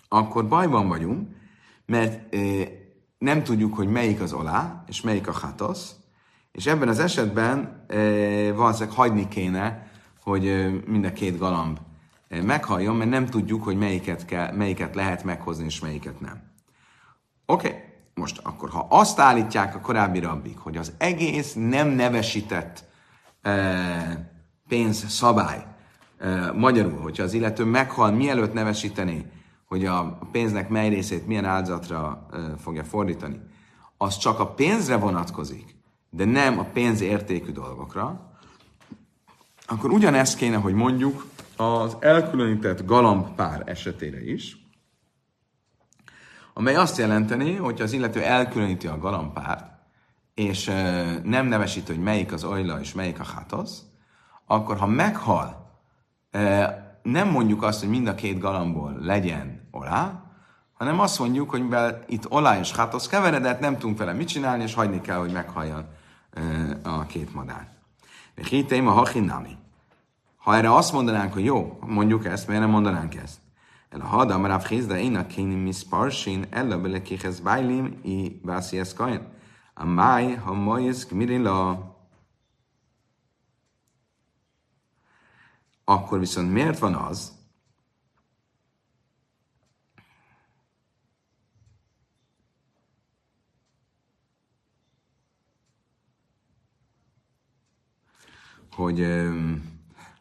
akkor 0.08 0.48
bajban 0.48 0.88
vagyunk, 0.88 1.28
mert 1.86 2.36
nem 3.18 3.42
tudjuk, 3.42 3.74
hogy 3.74 3.88
melyik 3.88 4.20
az 4.20 4.32
olá, 4.32 4.84
és 4.86 5.00
melyik 5.00 5.28
a 5.28 5.32
hatosz, 5.32 5.94
és 6.52 6.66
ebben 6.66 6.88
az 6.88 6.98
esetben 6.98 7.84
e, 7.88 7.96
valószínűleg 8.52 8.94
hagyni 8.96 9.28
kéne, 9.28 9.91
hogy 10.22 10.72
mind 10.86 11.04
a 11.04 11.12
két 11.12 11.38
galamb 11.38 11.78
meghalljon, 12.28 12.96
mert 12.96 13.10
nem 13.10 13.26
tudjuk, 13.26 13.64
hogy 13.64 13.76
melyiket, 13.76 14.24
kell, 14.24 14.52
melyiket 14.52 14.94
lehet 14.94 15.24
meghozni, 15.24 15.64
és 15.64 15.80
melyiket 15.80 16.20
nem. 16.20 16.42
Oké, 17.46 17.66
okay. 17.66 17.80
Most 18.14 18.40
akkor, 18.42 18.70
ha 18.70 18.86
azt 18.90 19.18
állítják 19.18 19.74
a 19.74 19.80
korábbi 19.80 20.18
rabbik, 20.18 20.58
hogy 20.58 20.76
az 20.76 20.92
egész 20.98 21.54
nem 21.54 21.88
nevesített 21.88 22.84
pénz 24.68 25.10
szabály, 25.10 25.66
magyarul, 26.54 27.00
hogyha 27.00 27.22
az 27.22 27.32
illető 27.32 27.64
meghal, 27.64 28.10
mielőtt 28.10 28.52
nevesíteni, 28.52 29.30
hogy 29.66 29.86
a 29.86 30.18
pénznek 30.32 30.68
mely 30.68 30.88
részét 30.88 31.26
milyen 31.26 31.44
áldozatra 31.44 32.26
fogja 32.58 32.84
fordítani, 32.84 33.40
az 33.96 34.16
csak 34.16 34.40
a 34.40 34.46
pénzre 34.46 34.96
vonatkozik, 34.96 35.76
de 36.10 36.24
nem 36.24 36.58
a 36.58 36.64
pénz 36.64 37.00
értékű 37.00 37.52
dolgokra, 37.52 38.31
akkor 39.66 39.90
ugyanezt 39.90 40.36
kéne, 40.36 40.56
hogy 40.56 40.74
mondjuk 40.74 41.26
az 41.56 41.96
elkülönített 42.00 42.84
galambpár 42.84 43.62
esetére 43.66 44.24
is, 44.24 44.56
amely 46.54 46.74
azt 46.74 46.98
jelenteni, 46.98 47.54
hogy 47.54 47.80
az 47.80 47.92
illető 47.92 48.22
elkülöníti 48.22 48.86
a 48.86 48.98
galampárt, 48.98 49.70
és 50.34 50.64
nem 51.22 51.46
nevesít, 51.46 51.86
hogy 51.86 51.98
melyik 51.98 52.32
az 52.32 52.44
ojla 52.44 52.80
és 52.80 52.92
melyik 52.92 53.20
a 53.20 53.24
hátosz, 53.24 53.82
akkor 54.46 54.76
ha 54.76 54.86
meghal, 54.86 55.70
nem 57.02 57.28
mondjuk 57.28 57.62
azt, 57.62 57.80
hogy 57.80 57.88
mind 57.88 58.06
a 58.06 58.14
két 58.14 58.38
galambból 58.38 58.96
legyen 59.00 59.68
olá, 59.70 60.22
hanem 60.72 61.00
azt 61.00 61.18
mondjuk, 61.18 61.50
hogy 61.50 61.62
mivel 61.62 62.04
itt 62.06 62.30
olá 62.30 62.58
és 62.58 62.72
hátosz 62.72 63.06
keveredett, 63.06 63.60
nem 63.60 63.78
tudunk 63.78 63.98
vele 63.98 64.12
mit 64.12 64.28
csinálni, 64.28 64.62
és 64.62 64.74
hagyni 64.74 65.00
kell, 65.00 65.18
hogy 65.18 65.32
meghalljon 65.32 65.84
a 66.82 67.06
két 67.06 67.34
madár. 67.34 67.68
Vihiteim 68.34 68.88
a 68.88 68.90
hachinami. 68.90 69.56
Ha 70.36 70.56
erre 70.56 70.74
azt 70.74 70.92
mondanánk, 70.92 71.32
hogy 71.32 71.44
jó, 71.44 71.78
mondjuk 71.86 72.24
ezt, 72.24 72.46
miért 72.46 72.62
nem 72.62 72.70
mondanánk 72.70 73.14
ezt? 73.14 73.40
El 73.88 74.00
a 74.00 74.04
hadam 74.04 74.46
ráv 74.46 74.68
de 74.68 75.00
én 75.00 75.16
a 75.16 75.26
kéni 75.26 75.54
misparsin, 75.54 76.46
ella 76.50 76.80
bele 76.80 77.02
kihez 77.02 77.40
bájlim, 77.40 78.00
i 78.02 78.40
vászi 78.42 78.78
ez 78.78 78.94
kajen. 78.94 79.32
A 79.74 79.84
máj, 79.84 80.34
ha 80.34 80.52
majesz 80.52 81.06
kmirila. 81.06 81.90
Akkor 85.84 86.18
viszont 86.18 86.52
miért 86.52 86.78
van 86.78 86.94
az, 86.94 87.32
hogy 98.74 99.06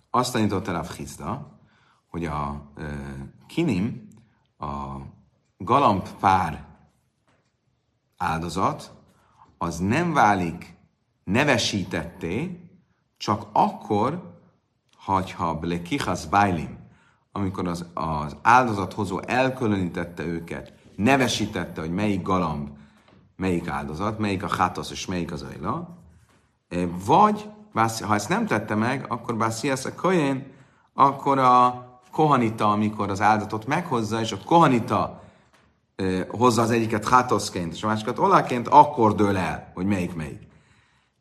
azt 0.09 0.33
tanította 0.33 0.71
Rav 0.71 0.87
Chizda, 0.95 1.59
hogy 2.09 2.25
a 2.25 2.71
kinim, 3.47 4.07
a 4.57 4.97
galamb 5.57 6.09
pár 6.19 6.65
áldozat, 8.17 8.93
az 9.57 9.77
nem 9.77 10.13
válik 10.13 10.75
nevesítetté, 11.23 12.65
csak 13.17 13.47
akkor, 13.51 14.39
ha 15.35 15.59
blekichas 15.59 16.25
bailim, 16.25 16.77
amikor 17.31 17.67
az, 17.67 17.85
az 17.93 18.35
áldozathozó 18.41 19.19
elkülönítette 19.19 20.25
őket, 20.25 20.73
nevesítette, 20.95 21.81
hogy 21.81 21.91
melyik 21.91 22.21
galamb, 22.21 22.69
melyik 23.35 23.67
áldozat, 23.67 24.19
melyik 24.19 24.43
a 24.43 24.55
hátasz 24.55 24.91
és 24.91 25.05
melyik 25.05 25.31
az 25.31 25.41
ajla, 25.41 25.97
vagy, 27.05 27.49
ha 27.73 28.15
ezt 28.15 28.29
nem 28.29 28.45
tette 28.45 28.75
meg, 28.75 29.05
akkor 29.07 29.37
bár 29.37 29.51
a 29.83 29.95
kölyén, 29.95 30.51
akkor 30.93 31.39
a 31.39 31.85
kohanita, 32.11 32.71
amikor 32.71 33.09
az 33.09 33.21
áldatot 33.21 33.65
meghozza, 33.65 34.19
és 34.19 34.31
a 34.31 34.37
kohanita 34.45 35.21
hozza 36.27 36.61
az 36.61 36.71
egyiket 36.71 37.09
hátoszként, 37.09 37.73
és 37.73 37.83
a 37.83 37.87
másikat 37.87 38.19
olaként, 38.19 38.67
akkor 38.67 39.15
dől 39.15 39.37
el, 39.37 39.71
hogy 39.73 39.85
melyik 39.85 40.15
melyik. 40.15 40.49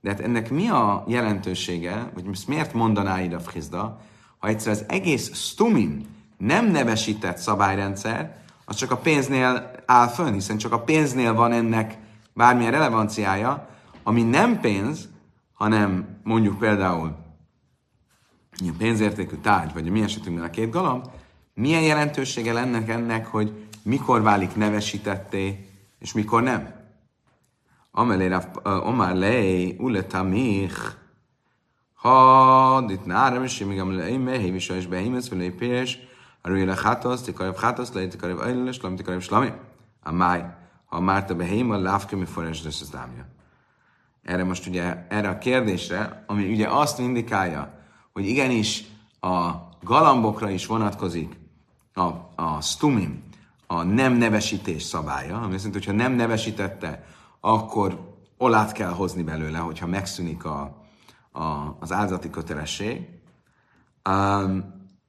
De 0.00 0.10
hát 0.10 0.20
ennek 0.20 0.50
mi 0.50 0.68
a 0.68 1.04
jelentősége, 1.06 2.10
vagy 2.14 2.24
most 2.24 2.48
miért 2.48 2.72
mondaná 2.72 3.20
ide 3.20 3.36
a 3.36 3.40
Frizda, 3.40 4.00
ha 4.38 4.48
egyszer 4.48 4.72
az 4.72 4.84
egész 4.88 5.34
stumim 5.34 6.06
nem 6.38 6.66
nevesített 6.66 7.36
szabályrendszer, 7.36 8.36
az 8.64 8.76
csak 8.76 8.90
a 8.90 8.96
pénznél 8.96 9.70
áll 9.86 10.08
fönn, 10.08 10.32
hiszen 10.32 10.56
csak 10.56 10.72
a 10.72 10.80
pénznél 10.80 11.34
van 11.34 11.52
ennek 11.52 11.98
bármilyen 12.34 12.70
relevanciája, 12.70 13.68
ami 14.02 14.22
nem 14.22 14.60
pénz, 14.60 15.08
hanem 15.60 16.20
mondjuk 16.22 16.58
például 16.58 17.16
pénzértékű 18.78 19.36
tárgy, 19.36 19.72
vagy 19.72 19.88
a 19.88 19.90
mi 19.90 20.02
esetünkben 20.02 20.44
a 20.44 20.50
két 20.50 20.70
galamb, 20.70 21.04
milyen 21.54 21.82
jelentősége 21.82 22.52
lenne 22.52 22.84
ennek, 22.86 23.26
hogy 23.26 23.68
mikor 23.82 24.22
válik 24.22 24.56
nevesítetté, 24.56 25.68
és 25.98 26.12
mikor 26.12 26.42
nem? 26.42 26.74
Amelé 27.90 28.36
Omar 28.62 29.14
lej, 29.14 29.76
ule 29.78 30.02
tamich, 30.02 30.80
ha 31.94 32.80
dit 32.86 33.04
nárem, 33.04 33.42
és 33.42 33.64
még 33.64 33.80
amely 33.80 33.96
lej, 33.96 34.16
mehév 34.16 34.54
is, 34.54 34.68
és 34.68 34.86
behimesz, 34.86 35.28
vagy 35.28 35.38
lej 35.38 35.50
pés, 35.50 35.98
a 36.40 36.48
rőle 36.48 36.76
hátasz, 36.82 37.22
tikarev 37.22 37.54
hátasz, 37.54 37.92
lej 37.92 38.08
tikarev 38.08 38.38
ajlőle, 38.38 38.72
slami 38.72 38.96
tikarev 38.96 39.20
slami. 39.20 39.52
A 40.02 40.12
máj, 40.12 40.44
ha 40.84 41.00
már 41.00 41.24
te 41.24 41.34
behém, 41.34 41.70
a 41.70 41.76
lávke, 41.76 42.16
mi 42.16 42.24
forrás, 42.24 42.62
de 42.62 42.68
ez 42.68 42.90
Erre 44.30 44.44
most 44.44 44.66
ugye, 44.66 45.06
erre 45.08 45.28
a 45.28 45.38
kérdésre, 45.38 46.24
ami 46.26 46.52
ugye 46.52 46.68
azt 46.68 46.98
indikálja, 46.98 47.78
hogy 48.12 48.26
igenis 48.26 48.84
a 49.20 49.50
galambokra 49.82 50.50
is 50.50 50.66
vonatkozik 50.66 51.38
a, 51.94 52.02
a 52.34 52.60
stumim, 52.60 53.22
a 53.66 53.82
nem 53.82 54.12
nevesítés 54.12 54.82
szabálya, 54.82 55.40
ami 55.40 55.54
azt 55.54 55.64
jelenti, 55.64 55.86
hogy 55.86 55.96
ha 55.96 56.02
nem 56.02 56.12
nevesítette, 56.12 57.04
akkor 57.40 58.14
olát 58.38 58.72
kell 58.72 58.90
hozni 58.90 59.22
belőle, 59.22 59.58
hogyha 59.58 59.86
megszűnik 59.86 60.44
a, 60.44 60.84
a, 61.32 61.76
az 61.80 61.92
áldati 61.92 62.30
kötelesség. 62.30 63.08
Um, 64.08 64.64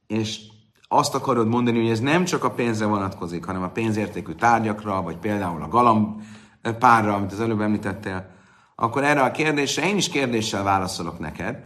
és 0.06 0.40
azt 0.88 1.14
akarod 1.14 1.48
mondani, 1.48 1.80
hogy 1.80 1.90
ez 1.90 2.00
nem 2.00 2.24
csak 2.24 2.44
a 2.44 2.50
pénzre 2.50 2.86
vonatkozik, 2.86 3.44
hanem 3.44 3.62
a 3.62 3.70
pénzértékű 3.70 4.32
tárgyakra, 4.32 5.02
vagy 5.02 5.16
például 5.16 5.62
a 5.62 5.68
galambpárra, 5.68 7.14
amit 7.14 7.32
az 7.32 7.40
előbb 7.40 7.60
említettél, 7.60 8.40
akkor 8.82 9.04
erre 9.04 9.22
a 9.22 9.30
kérdésre 9.30 9.88
én 9.88 9.96
is 9.96 10.08
kérdéssel 10.08 10.62
válaszolok 10.62 11.18
neked, 11.18 11.64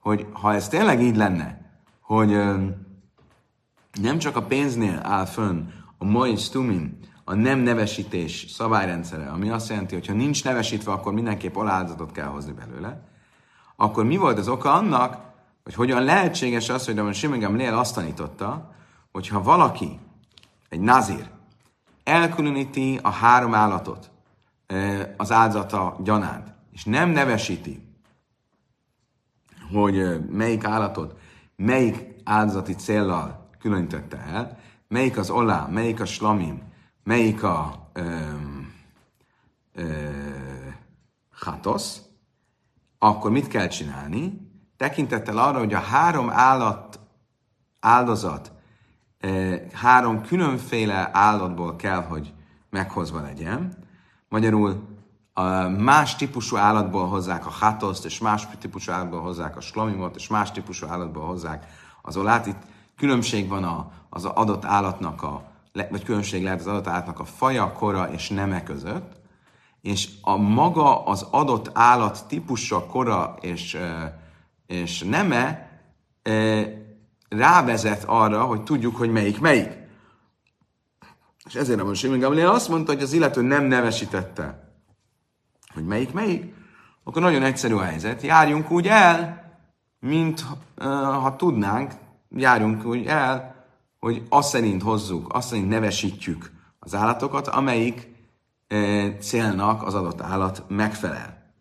hogy 0.00 0.26
ha 0.32 0.54
ez 0.54 0.68
tényleg 0.68 1.02
így 1.02 1.16
lenne, 1.16 1.60
hogy 2.00 2.28
nem 4.00 4.18
csak 4.18 4.36
a 4.36 4.42
pénznél 4.42 5.00
áll 5.02 5.24
fönn 5.24 5.68
a 5.98 6.04
mai 6.04 6.36
stumin, 6.36 6.98
a 7.24 7.34
nem 7.34 7.58
nevesítés 7.58 8.46
szabályrendszere, 8.48 9.28
ami 9.28 9.50
azt 9.50 9.68
jelenti, 9.68 9.94
hogy 9.94 10.06
ha 10.06 10.12
nincs 10.12 10.44
nevesítve, 10.44 10.92
akkor 10.92 11.12
mindenképp 11.12 11.56
aláldozatot 11.56 12.12
kell 12.12 12.26
hozni 12.26 12.52
belőle, 12.52 13.00
akkor 13.76 14.04
mi 14.04 14.16
volt 14.16 14.38
az 14.38 14.48
oka 14.48 14.72
annak, 14.72 15.18
hogy 15.64 15.74
hogyan 15.74 16.02
lehetséges 16.02 16.68
az, 16.68 16.86
hogy 16.86 16.98
a 16.98 17.12
Simegem 17.12 17.56
Lél 17.56 17.74
azt 17.74 17.94
tanította, 17.94 18.74
hogyha 19.12 19.42
valaki, 19.42 19.98
egy 20.68 20.80
nazir, 20.80 21.30
elkülöníti 22.04 22.98
a 23.02 23.10
három 23.10 23.54
állatot 23.54 24.10
az 25.16 25.32
áldozata 25.32 25.96
gyanánt, 26.02 26.54
és 26.76 26.84
nem 26.84 27.10
nevesíti, 27.10 27.82
hogy 29.72 30.26
melyik 30.30 30.64
állatot, 30.64 31.18
melyik 31.56 32.14
áldozati 32.24 32.74
céllal 32.74 33.48
különítette 33.58 34.18
el, 34.18 34.58
melyik 34.88 35.18
az 35.18 35.30
olá, 35.30 35.66
melyik 35.66 36.00
a 36.00 36.04
slamim, 36.04 36.62
melyik 37.04 37.42
a 37.42 37.88
ö, 37.92 38.20
ö, 39.72 40.10
hatosz, 41.32 42.02
akkor 42.98 43.30
mit 43.30 43.48
kell 43.48 43.68
csinálni? 43.68 44.50
Tekintettel 44.76 45.38
arra, 45.38 45.58
hogy 45.58 45.74
a 45.74 45.78
három 45.78 46.30
állat 46.30 47.00
áldozat 47.80 48.52
három 49.72 50.22
különféle 50.22 51.10
állatból 51.12 51.76
kell, 51.76 52.02
hogy 52.02 52.32
meghozva 52.70 53.20
legyen. 53.20 53.76
Magyarul 54.28 54.95
a 55.38 55.68
más 55.68 56.16
típusú 56.16 56.56
állatból 56.56 57.08
hozzák 57.08 57.46
a 57.46 57.50
hatoszt, 57.50 58.04
és 58.04 58.18
más 58.18 58.48
típusú 58.60 58.92
állatból 58.92 59.20
hozzák 59.20 59.56
a 59.56 59.60
slamimot, 59.60 60.16
és 60.16 60.28
más 60.28 60.52
típusú 60.52 60.86
állatból 60.86 61.26
hozzák 61.26 61.66
az 62.02 62.16
olát. 62.16 62.46
Itt 62.46 62.62
különbség 62.96 63.48
van 63.48 63.64
a, 63.64 63.90
az 64.10 64.24
adott 64.24 64.64
állatnak 64.64 65.22
a, 65.22 65.42
vagy 65.72 66.04
különbség 66.04 66.42
lehet 66.42 66.60
az 66.60 66.66
adott 66.66 66.86
állatnak 66.86 67.20
a 67.20 67.24
faja, 67.24 67.72
kora 67.72 68.10
és 68.10 68.28
neme 68.28 68.62
között, 68.62 69.12
és 69.82 70.08
a 70.22 70.36
maga 70.36 71.04
az 71.04 71.26
adott 71.30 71.70
állat 71.72 72.24
típusa, 72.28 72.86
kora 72.86 73.36
és, 73.40 73.78
és 74.66 75.02
neme 75.02 75.70
rávezet 77.28 78.04
arra, 78.04 78.44
hogy 78.44 78.62
tudjuk, 78.62 78.96
hogy 78.96 79.10
melyik 79.10 79.40
melyik. 79.40 79.70
És 81.44 81.54
ezért 81.54 81.82
nem 81.82 81.94
Simon 81.94 82.18
Gamliel 82.18 82.50
azt 82.50 82.68
mondta, 82.68 82.92
hogy 82.92 83.02
az 83.02 83.12
illető 83.12 83.42
nem 83.42 83.64
nevesítette, 83.64 84.65
hogy 85.76 85.86
melyik 85.86 86.12
melyik, 86.12 86.54
akkor 87.04 87.22
nagyon 87.22 87.42
egyszerű 87.42 87.74
a 87.74 87.82
helyzet. 87.82 88.22
Járjunk 88.22 88.70
úgy 88.70 88.86
el, 88.86 89.44
mint 90.00 90.44
uh, 90.78 90.84
ha 90.94 91.36
tudnánk, 91.36 91.92
járjunk 92.30 92.84
úgy 92.84 93.06
el, 93.06 93.54
hogy 93.98 94.22
azt 94.28 94.48
szerint 94.48 94.82
hozzuk, 94.82 95.32
azt 95.34 95.48
szerint 95.48 95.68
nevesítjük 95.68 96.50
az 96.78 96.94
állatokat, 96.94 97.48
amelyik 97.48 98.08
uh, 98.70 99.18
célnak 99.18 99.82
az 99.82 99.94
adott 99.94 100.20
állat 100.20 100.64
megfelel. 100.68 101.52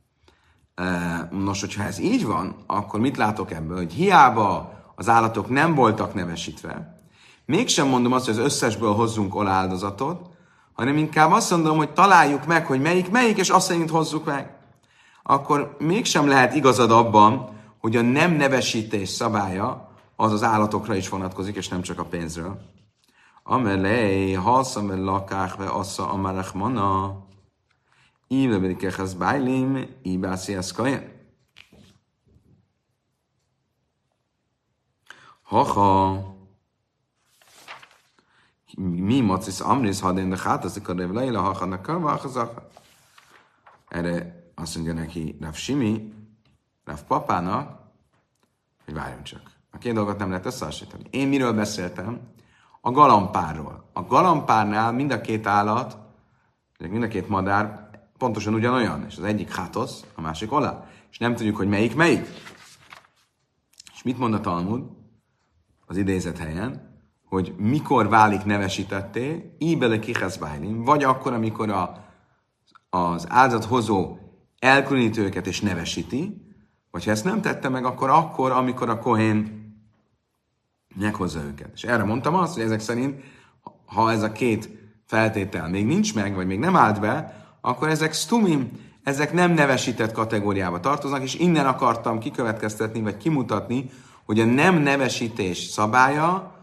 Uh, 0.81 1.39
nos, 1.43 1.60
hogyha 1.60 1.84
ez 1.84 2.00
így 2.00 2.25
van, 2.25 2.55
akkor 2.65 3.00
mit 3.00 3.17
látok 3.17 3.51
ebből? 3.51 3.77
Hogy 3.77 3.93
hiába 3.93 4.74
az 4.95 5.10
állatok 5.10 5.50
nem 5.50 5.75
voltak 5.75 6.13
nevesítve, 6.13 7.00
mégsem 7.45 7.88
mondom 7.88 8.12
azt, 8.12 8.25
hogy 8.25 8.34
az 8.34 8.43
összesből 8.43 8.93
hozzunk 8.93 9.36
oláldozatot, 9.36 10.34
hanem 10.75 10.98
inkább 10.98 11.32
azt 11.32 11.51
mondom, 11.51 11.77
hogy 11.77 11.89
találjuk 11.89 12.46
meg, 12.46 12.65
hogy 12.65 12.82
melyik 12.82 13.11
melyik, 13.11 13.38
és 13.38 13.50
azt 13.50 13.66
szerint 13.66 13.90
hozzuk 13.90 14.25
meg. 14.25 14.55
Akkor 15.24 15.75
mégsem 15.79 16.27
lehet 16.27 16.55
igazad 16.55 16.92
abban, 16.92 17.50
hogy 17.79 17.96
a 17.96 18.01
nem 18.01 18.31
nevesítés 18.31 19.09
szabálya 19.09 19.90
az 20.16 20.31
az 20.31 20.44
állatokra 20.44 20.96
is 20.96 21.09
vonatkozik, 21.09 21.55
és 21.55 21.68
nem 21.68 21.81
csak 21.81 22.00
a 22.00 22.05
pénzről. 22.05 22.61
Amelé, 23.44 24.33
haszam 24.33 24.92
el 24.92 25.00
lakák, 25.00 25.55
ve 25.55 25.66
assza 25.66 26.09
amarach 26.09 26.55
mana, 26.55 27.18
íve 28.27 28.57
bedikekhez 28.57 29.14
bájlim, 29.14 29.88
íbászi 30.03 30.55
eszkajen. 30.55 31.14
Haha, 35.44 36.34
mi 38.75 39.22
macis 39.22 39.59
amris 39.59 40.00
hadén 40.00 40.29
de 40.29 40.38
hát, 40.44 40.64
az 40.64 40.81
a 40.85 40.94
revleila 40.94 41.42
haha 41.42 41.66
nekava, 41.66 42.20
Erre 43.88 44.44
azt 44.55 44.75
mondja 44.75 44.94
neki 44.94 45.38
Rav 45.42 45.53
Simi, 45.53 46.14
Rav 46.83 47.01
papának, 47.01 47.79
hogy 48.85 48.94
várjon 48.94 49.24
csak. 49.24 49.42
A 49.72 49.77
két 49.77 49.94
dolgot 49.94 50.18
nem 50.18 50.29
lehet 50.29 50.46
összehasonlítani. 50.46 51.03
Én 51.09 51.27
miről 51.27 51.53
beszéltem? 51.53 52.20
A 52.81 52.92
galampárról. 52.92 53.90
A 53.94 54.01
galampárnál 54.01 54.92
mind 54.92 55.11
a 55.11 55.22
két 55.22 55.48
állat, 55.48 55.98
mind 56.79 57.03
a 57.03 57.07
két 57.07 57.29
madár 57.29 57.90
pontosan 58.18 58.53
ugyanolyan, 58.53 59.05
és 59.05 59.18
az 59.18 59.24
egyik 59.24 59.55
hátosz, 59.55 60.05
a 60.16 60.22
másik 60.22 60.51
olá. 60.51 60.88
És 61.11 61.18
nem 61.18 61.35
tudjuk, 61.35 61.55
hogy 61.55 61.68
melyik 61.68 61.96
melyik. 61.96 62.27
És 63.94 64.03
mit 64.03 64.18
mond 64.18 64.33
a 64.33 64.42
Talmud? 64.42 64.83
az 65.85 65.98
idézet 65.98 66.38
helyen, 66.38 66.95
hogy 67.29 67.53
mikor 67.57 68.09
válik 68.09 68.44
nevesítetté, 68.44 69.55
íbele 69.57 70.00
kicheszbájlim, 70.00 70.83
vagy 70.83 71.03
akkor, 71.03 71.33
amikor 71.33 71.70
a, 71.70 72.05
az 72.90 73.25
áldozathozó 73.29 74.18
elkülönítő 74.59 75.24
őket 75.24 75.48
és 75.48 75.61
nevesíti, 75.61 76.46
vagy 76.92 77.05
ha 77.05 77.11
ezt 77.11 77.24
nem 77.24 77.42
tette 77.42 77.70
meg, 77.70 77.85
akkor 77.85 78.09
akkor, 78.09 78.51
amikor 78.51 78.90
a 78.90 79.00
kohén 79.00 79.64
meghozza 80.96 81.40
őket. 81.44 81.70
És 81.74 81.83
erre 81.83 82.03
mondtam 82.03 82.35
azt, 82.35 82.53
hogy 82.53 82.64
ezek 82.64 82.79
szerint, 82.79 83.24
ha 83.85 84.11
ez 84.11 84.22
a 84.22 84.31
két 84.31 84.70
feltétel 85.05 85.70
még 85.70 85.85
nincs 85.85 86.16
meg, 86.16 86.35
vagy 86.35 86.48
még 86.48 86.59
nem 86.59 86.75
állt 86.75 87.00
be, 87.00 87.44
akkor 87.61 87.90
ezek 87.90 88.14
stumim, 88.14 88.72
ezek 89.03 89.33
nem 89.33 89.51
nevesített 89.51 90.11
kategóriába 90.11 90.79
tartoznak, 90.79 91.24
és 91.24 91.35
innen 91.35 91.66
akartam 91.66 92.20
kikövetkeztetni, 92.20 93.01
vagy 93.01 93.18
kimutatni, 93.18 93.90
hogy 94.25 94.40
a 94.40 94.46
nem 94.46 94.75
nevesítés 94.75 95.57
szabálya 95.57 96.54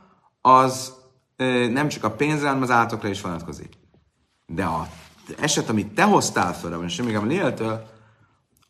az 0.43 0.93
nem 1.73 1.89
csak 1.89 2.05
a 2.05 2.11
pénzre, 2.11 2.47
hanem 2.47 2.63
az 2.63 2.71
állatokra 2.71 3.09
is 3.09 3.21
vonatkozik. 3.21 3.69
De 4.47 4.65
a 4.65 4.87
eset, 5.41 5.69
amit 5.69 5.95
te 5.95 6.03
hoztál 6.03 6.55
föl, 6.55 6.79
vagy 6.79 6.91
semmi 6.91 7.27
léltől, 7.27 7.87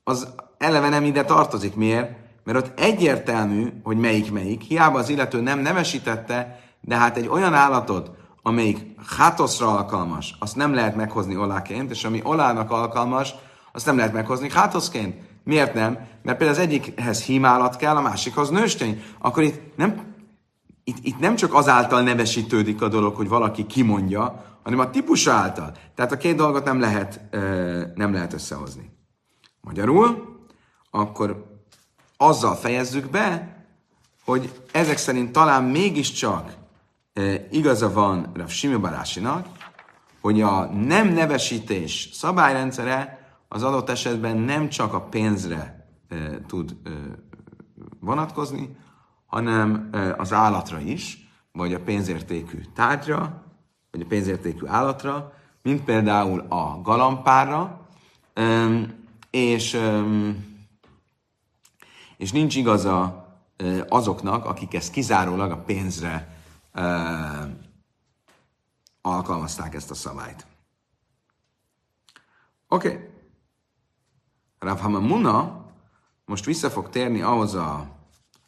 az 0.04 0.28
eleve 0.58 0.88
nem 0.88 1.04
ide 1.04 1.24
tartozik. 1.24 1.74
Miért? 1.74 2.20
Mert 2.44 2.58
ott 2.58 2.80
egyértelmű, 2.80 3.72
hogy 3.82 3.96
melyik 3.96 4.32
melyik. 4.32 4.62
Hiába 4.62 4.98
az 4.98 5.08
illető 5.08 5.40
nem 5.40 5.58
nevesítette, 5.58 6.60
de 6.80 6.96
hát 6.96 7.16
egy 7.16 7.28
olyan 7.28 7.54
állatot, 7.54 8.10
amelyik 8.42 9.00
hátoszra 9.16 9.76
alkalmas, 9.76 10.36
azt 10.38 10.56
nem 10.56 10.74
lehet 10.74 10.96
meghozni 10.96 11.36
oláként, 11.36 11.90
és 11.90 12.04
ami 12.04 12.20
olának 12.24 12.70
alkalmas, 12.70 13.34
azt 13.72 13.86
nem 13.86 13.96
lehet 13.96 14.12
meghozni 14.12 14.50
hátoszként. 14.50 15.16
Miért 15.44 15.74
nem? 15.74 15.92
Mert 16.22 16.38
például 16.38 16.58
az 16.58 16.58
egyikhez 16.58 17.22
hímálat 17.22 17.76
kell, 17.76 17.96
a 17.96 18.00
másikhoz 18.00 18.50
nőstény. 18.50 19.02
Akkor 19.18 19.42
itt 19.42 19.76
nem, 19.76 20.11
itt, 20.84 20.96
itt 21.02 21.18
nem 21.18 21.36
csak 21.36 21.54
azáltal 21.54 22.02
nevesítődik 22.02 22.82
a 22.82 22.88
dolog, 22.88 23.16
hogy 23.16 23.28
valaki 23.28 23.66
kimondja, 23.66 24.44
hanem 24.62 24.78
a 24.78 24.90
típusa 24.90 25.32
által. 25.32 25.72
Tehát 25.94 26.12
a 26.12 26.16
két 26.16 26.36
dolgot 26.36 26.64
nem 26.64 26.80
lehet, 26.80 27.20
nem 27.94 28.12
lehet 28.12 28.32
összehozni. 28.32 28.90
Magyarul, 29.60 30.36
akkor 30.90 31.60
azzal 32.16 32.54
fejezzük 32.54 33.10
be, 33.10 33.56
hogy 34.24 34.62
ezek 34.72 34.96
szerint 34.96 35.32
talán 35.32 35.64
mégiscsak 35.64 36.54
igaza 37.50 37.92
van 37.92 38.30
Rav 38.34 38.48
Simi 38.48 38.80
hogy 40.20 40.40
a 40.40 40.64
nem 40.66 41.08
nevesítés 41.08 42.08
szabályrendszere 42.12 43.26
az 43.48 43.62
adott 43.62 43.88
esetben 43.88 44.36
nem 44.36 44.68
csak 44.68 44.94
a 44.94 45.00
pénzre 45.00 45.86
tud 46.46 46.76
vonatkozni, 48.00 48.76
hanem 49.32 49.90
az 50.16 50.32
állatra 50.32 50.78
is, 50.78 51.30
vagy 51.52 51.74
a 51.74 51.80
pénzértékű 51.80 52.60
tárgyra, 52.74 53.44
vagy 53.90 54.00
a 54.00 54.06
pénzértékű 54.06 54.66
állatra, 54.66 55.32
mint 55.62 55.84
például 55.84 56.40
a 56.40 56.80
galampára, 56.82 57.88
és, 59.30 59.80
és 62.16 62.32
nincs 62.32 62.56
igaza 62.56 63.26
azoknak, 63.88 64.44
akik 64.44 64.74
ezt 64.74 64.92
kizárólag 64.92 65.50
a 65.50 65.62
pénzre 65.62 66.36
alkalmazták 69.00 69.74
ezt 69.74 69.90
a 69.90 69.94
szabályt. 69.94 70.46
Oké. 72.68 72.88
Okay. 72.88 73.08
Rav 74.58 74.80
Hamamuna 74.80 75.66
most 76.24 76.44
vissza 76.44 76.70
fog 76.70 76.88
térni 76.88 77.20
ahhoz 77.20 77.54
a 77.54 78.00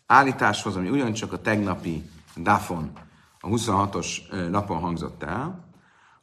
állításhoz, 0.07 0.77
ami 0.77 0.89
ugyancsak 0.89 1.33
a 1.33 1.41
tegnapi 1.41 2.11
Dafon 2.37 2.93
a 3.41 3.49
26-os 3.49 4.09
lapon 4.51 4.79
hangzott 4.79 5.23
el, 5.23 5.69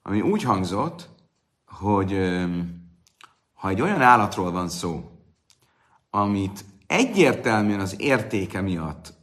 ami 0.02 0.22
úgy 0.22 0.44
hangzott, 0.44 1.10
hogy 1.66 2.40
ha 3.54 3.70
egy 3.70 3.82
olyan 3.82 4.02
állatról 4.02 4.52
van 4.52 4.70
szó, 4.70 5.12
amit 6.10 6.66
egyértelműen 6.88 7.80
az 7.80 8.02
értéke 8.02 8.62
miatt 8.62 9.14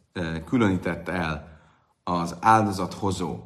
különített 0.45 1.09
el 1.09 1.61
az 2.05 2.37
áldozathozó, 2.41 3.39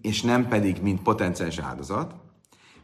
és 0.00 0.22
nem 0.22 0.48
pedig 0.48 0.82
mint 0.82 1.02
potenciális 1.02 1.58
áldozat. 1.58 2.14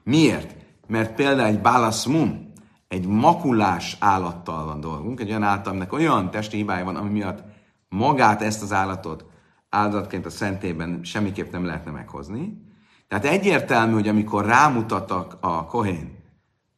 Miért? 0.02 0.56
Mert 0.86 1.14
például 1.14 1.48
egy 1.48 1.60
balaszmum, 1.60 2.52
egy 2.94 3.06
makulás 3.06 3.96
állattal 4.00 4.64
van 4.64 4.80
dolgunk, 4.80 5.20
egy 5.20 5.28
olyan 5.28 5.42
állat, 5.42 5.66
aminek 5.66 5.92
olyan 5.92 6.30
testi 6.30 6.56
hibája 6.56 6.84
van, 6.84 6.96
ami 6.96 7.10
miatt 7.10 7.42
magát 7.88 8.42
ezt 8.42 8.62
az 8.62 8.72
állatot 8.72 9.24
áldozatként 9.68 10.26
a 10.26 10.30
szentében 10.30 11.00
semmiképp 11.04 11.52
nem 11.52 11.64
lehetne 11.64 11.90
meghozni. 11.90 12.62
Tehát 13.08 13.24
egyértelmű, 13.24 13.92
hogy 13.92 14.08
amikor 14.08 14.44
rámutattak 14.44 15.36
a 15.40 15.64
kohén, 15.64 16.22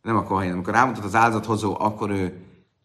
nem 0.02 0.16
a 0.16 0.22
kohén, 0.22 0.52
amikor 0.52 0.72
rámutat 0.72 1.04
az 1.04 1.14
áldozathozó, 1.14 1.76
akkor 1.78 2.10
ő 2.10 2.44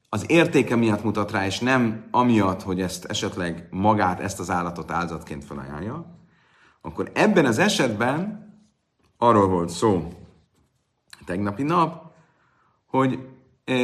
az 0.10 0.24
értéke 0.28 0.76
miatt 0.76 1.04
mutat 1.04 1.32
rá, 1.32 1.46
és 1.46 1.60
nem 1.60 2.08
amiatt, 2.12 2.62
hogy 2.62 2.82
ezt 2.82 3.06
esetleg 3.06 3.68
magát, 3.70 4.20
ezt 4.20 4.40
az 4.40 4.50
állatot 4.50 4.92
áldozatként 4.92 5.44
felajánlja, 5.44 6.06
akkor 6.82 7.12
ebben 7.14 7.46
az 7.46 7.58
esetben 7.58 8.50
arról 9.18 9.48
volt 9.48 9.70
szó 9.70 10.08
tegnapi 11.26 11.64
nap, 11.64 12.01
hogy 12.92 13.20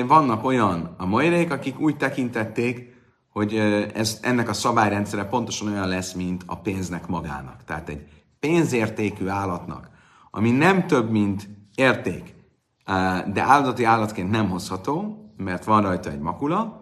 vannak 0.07 0.45
olyan 0.45 0.95
a 0.97 1.05
majrék, 1.05 1.51
akik 1.51 1.79
úgy 1.79 1.97
tekintették, 1.97 2.95
hogy 3.29 3.55
ez, 3.93 4.19
ennek 4.21 4.49
a 4.49 4.53
szabályrendszere 4.53 5.25
pontosan 5.25 5.67
olyan 5.67 5.87
lesz, 5.87 6.13
mint 6.13 6.43
a 6.45 6.57
pénznek 6.57 7.07
magának. 7.07 7.63
Tehát 7.63 7.89
egy 7.89 8.07
pénzértékű 8.39 9.27
állatnak, 9.27 9.89
ami 10.31 10.51
nem 10.51 10.87
több, 10.87 11.11
mint 11.11 11.49
érték, 11.75 12.35
de 13.33 13.41
áldati 13.41 13.83
állatként 13.83 14.29
nem 14.29 14.49
hozható, 14.49 15.25
mert 15.37 15.63
van 15.63 15.81
rajta 15.81 16.09
egy 16.09 16.19
makula, 16.19 16.79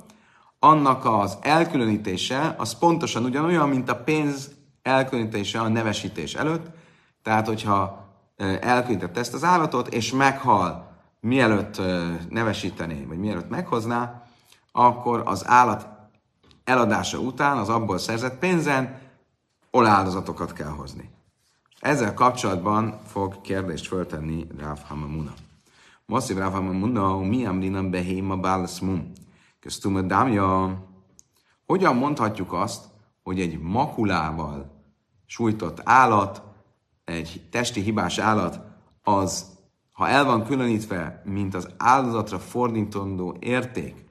annak 0.59 1.05
az 1.05 1.38
elkülönítése 1.41 2.55
az 2.57 2.77
pontosan 2.77 3.23
ugyanolyan, 3.23 3.69
mint 3.69 3.89
a 3.89 3.95
pénz 3.95 4.51
elkülönítése 4.81 5.59
a 5.59 5.67
nevesítés 5.67 6.33
előtt. 6.33 6.65
Tehát, 7.23 7.47
hogyha 7.47 8.07
elkülönített 8.61 9.17
ezt 9.17 9.33
az 9.33 9.43
állatot, 9.43 9.93
és 9.93 10.11
meghal 10.11 10.94
mielőtt 11.25 11.81
nevesítené, 12.29 13.03
vagy 13.03 13.17
mielőtt 13.17 13.49
meghozná, 13.49 14.23
akkor 14.71 15.21
az 15.25 15.47
állat 15.47 15.88
eladása 16.63 17.17
után 17.19 17.57
az 17.57 17.69
abból 17.69 17.97
szerzett 17.97 18.39
pénzen 18.39 18.99
oláldozatokat 19.71 20.53
kell 20.53 20.69
hozni. 20.69 21.09
Ezzel 21.79 22.13
kapcsolatban 22.13 22.99
fog 23.05 23.41
kérdést 23.41 23.88
föltenni 23.88 24.47
Rav 24.57 24.79
Hamamuna. 24.88 25.33
Moszív 26.05 26.38
Rav 26.38 26.51
Hamamuna, 26.51 27.17
mi 27.17 27.45
amrinam 27.45 27.91
behéma 27.91 28.38
bálaszmum? 28.38 29.11
Köztuma 29.59 30.01
dámja. 30.01 30.77
Hogyan 31.65 31.95
mondhatjuk 31.95 32.53
azt, 32.53 32.85
hogy 33.23 33.39
egy 33.39 33.59
makulával 33.59 34.83
sújtott 35.25 35.81
állat, 35.83 36.41
egy 37.05 37.47
testi 37.51 37.81
hibás 37.81 38.17
állat, 38.17 38.59
az, 39.03 39.55
ha 39.95 40.08
el 40.08 40.25
van 40.25 40.43
különítve, 40.43 41.21
mint 41.25 41.55
az 41.55 41.69
áldozatra 41.77 42.39
fordítandó 42.39 43.38
érték, 43.39 44.05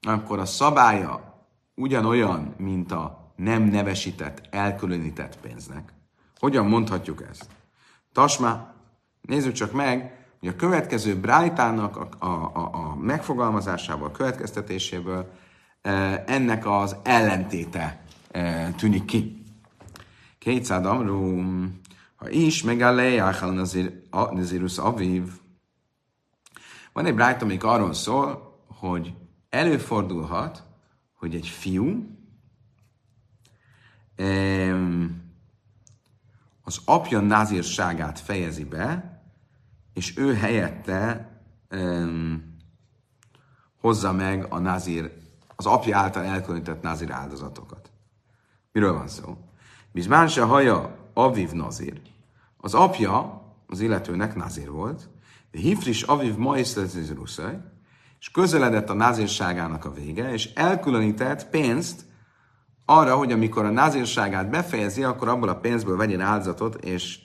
akkor 0.00 0.38
a 0.38 0.44
szabálya 0.44 1.44
ugyanolyan, 1.74 2.54
mint 2.58 2.92
a 2.92 3.32
nem 3.36 3.62
nevesített, 3.62 4.48
elkülönített 4.50 5.38
pénznek. 5.40 5.92
Hogyan 6.38 6.66
mondhatjuk 6.66 7.22
ezt? 7.30 7.46
Tasma, 8.12 8.72
nézzük 9.20 9.52
csak 9.52 9.72
meg, 9.72 10.26
hogy 10.40 10.48
a 10.48 10.56
következő 10.56 11.16
Brájtának 11.16 11.96
a, 11.96 12.08
a, 12.18 12.50
a, 12.54 12.70
a 12.72 12.96
megfogalmazásából, 12.96 14.06
a 14.06 14.12
következtetéséből 14.12 15.30
e, 15.82 16.24
ennek 16.26 16.66
az 16.66 16.96
ellentéte 17.02 18.02
e, 18.30 18.70
tűnik 18.70 19.04
ki. 19.04 19.42
Kétszád 20.38 20.86
amrú, 20.86 21.42
ha 22.18 22.28
is, 22.30 22.62
megállé, 22.62 23.16
áhál 23.16 23.68
nazirus 24.10 24.78
aviv. 24.78 25.32
Van 26.92 27.06
egy 27.06 27.14
Brájta, 27.14 27.44
amik 27.44 27.64
arról 27.64 27.92
szól, 27.92 28.60
hogy 28.66 29.14
előfordulhat, 29.48 30.62
hogy 31.14 31.34
egy 31.34 31.48
fiú 31.48 32.16
az 36.62 36.80
apja 36.84 37.20
názírságát 37.20 38.18
fejezi 38.18 38.64
be, 38.64 39.20
és 39.94 40.16
ő 40.16 40.34
helyette 40.34 41.30
hozza 43.80 44.12
meg 44.12 44.46
a 44.52 44.58
názír, 44.58 45.12
az 45.56 45.66
apja 45.66 45.98
által 45.98 46.24
elkülönített 46.24 46.82
názír 46.82 47.10
áldozatokat. 47.10 47.90
Miről 48.72 48.92
van 48.92 49.08
szó? 49.08 49.36
Bizmán 49.92 50.28
se 50.28 50.42
haja 50.42 50.97
aviv 51.18 51.50
nazír. 51.50 52.00
Az 52.56 52.74
apja 52.74 53.42
az 53.66 53.80
illetőnek 53.80 54.34
nazír 54.34 54.70
volt, 54.70 55.08
de 55.50 55.58
hifris 55.58 56.02
aviv 56.02 56.36
maiszlezizruszaj, 56.36 57.58
és 58.20 58.30
közeledett 58.30 58.88
a 58.88 58.94
názírságának 58.94 59.84
a 59.84 59.92
vége, 59.92 60.32
és 60.32 60.52
elkülönített 60.54 61.48
pénzt 61.48 62.04
arra, 62.84 63.16
hogy 63.16 63.32
amikor 63.32 63.64
a 63.64 63.70
názírságát 63.70 64.50
befejezi, 64.50 65.04
akkor 65.04 65.28
abból 65.28 65.48
a 65.48 65.60
pénzből 65.60 65.96
vegyen 65.96 66.20
áldozatot, 66.20 66.84
és 66.84 67.18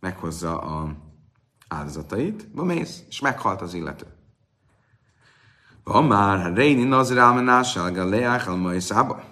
meghozza 0.00 0.58
a 0.58 0.96
áldozatait, 1.68 2.54
mész, 2.54 3.02
és 3.08 3.20
meghalt 3.20 3.60
az 3.60 3.74
illető. 3.74 4.06
Van 5.84 6.04
már, 6.04 6.42
ha 6.42 6.54
Réni 6.54 6.84
Nazirálmenással, 6.84 7.90
Galeach, 7.90 8.48
Almaiszába. 8.48 9.22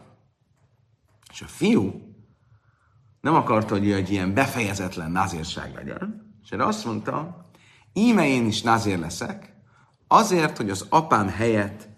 És 1.31 1.42
a 1.42 1.46
fiú 1.46 2.12
nem 3.22 3.35
akarta, 3.35 3.74
hogy 3.74 3.90
egy 3.90 4.11
ilyen 4.11 4.35
befejezetlen 4.35 5.11
nazírság 5.11 5.74
legyen, 5.74 6.35
és 6.42 6.50
erre 6.50 6.64
azt 6.64 6.85
mondta, 6.85 7.46
íme 7.92 8.28
én 8.28 8.46
is 8.46 8.62
nazír 8.62 8.98
leszek, 8.98 9.54
azért, 10.08 10.56
hogy 10.56 10.70
az 10.70 10.87
apám 10.88 11.28
helyett 11.28 11.88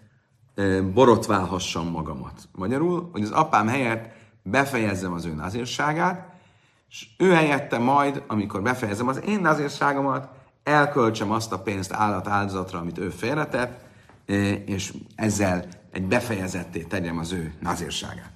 borotválhassam 0.93 1.87
magamat. 1.87 2.47
Magyarul, 2.51 3.09
hogy 3.11 3.21
az 3.23 3.31
apám 3.31 3.67
helyett 3.67 4.13
befejezzem 4.43 5.13
az 5.13 5.25
ő 5.25 5.33
nazírságát, 5.33 6.33
és 6.89 7.07
ő 7.17 7.31
helyette 7.31 7.77
majd, 7.77 8.23
amikor 8.27 8.61
befejezem 8.61 9.07
az 9.07 9.21
én 9.25 9.39
nazírságomat, 9.39 10.29
elköltsem 10.63 11.31
azt 11.31 11.51
a 11.51 11.59
pénzt 11.59 11.93
állat 11.93 12.27
áldozatra, 12.27 12.79
amit 12.79 12.97
ő 12.97 13.09
félretett, 13.09 13.85
és 14.65 14.93
ezzel 15.15 15.65
egy 15.91 16.03
befejezetté 16.03 16.81
tegyem 16.81 17.17
az 17.17 17.31
ő 17.31 17.53
nazírságát. 17.59 18.34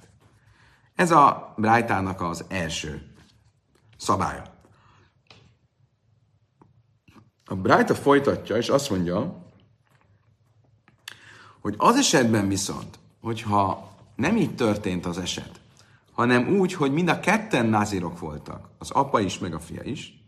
Ez 1.00 1.10
a 1.10 1.54
Brájtának 1.56 2.20
az 2.20 2.44
első 2.48 3.12
szabálya. 3.96 4.42
A 7.44 7.54
Brájta 7.54 7.94
folytatja, 7.94 8.56
és 8.56 8.68
azt 8.68 8.90
mondja, 8.90 9.46
hogy 11.60 11.74
az 11.78 11.96
esetben 11.96 12.48
viszont, 12.48 12.98
hogyha 13.20 13.90
nem 14.16 14.36
így 14.36 14.54
történt 14.54 15.06
az 15.06 15.18
eset, 15.18 15.60
hanem 16.12 16.48
úgy, 16.48 16.72
hogy 16.72 16.92
mind 16.92 17.08
a 17.08 17.20
ketten 17.20 17.66
názirok 17.66 18.18
voltak, 18.18 18.68
az 18.78 18.90
apa 18.90 19.20
is, 19.20 19.38
meg 19.38 19.54
a 19.54 19.60
fia 19.60 19.82
is, 19.82 20.24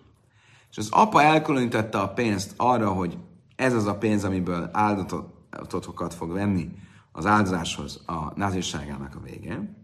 és 0.70 0.76
az 0.76 0.88
apa 0.90 1.22
elkülönítette 1.22 2.00
a 2.00 2.12
pénzt 2.12 2.54
arra, 2.56 2.92
hogy 2.92 3.18
ez 3.56 3.74
az 3.74 3.86
a 3.86 3.98
pénz, 3.98 4.24
amiből 4.24 4.70
áldatokat 4.72 6.14
fog 6.14 6.32
venni 6.32 6.70
az 7.12 7.26
áldozáshoz 7.26 8.02
a 8.06 8.32
názírságának 8.34 9.14
a 9.14 9.20
vége. 9.20 9.80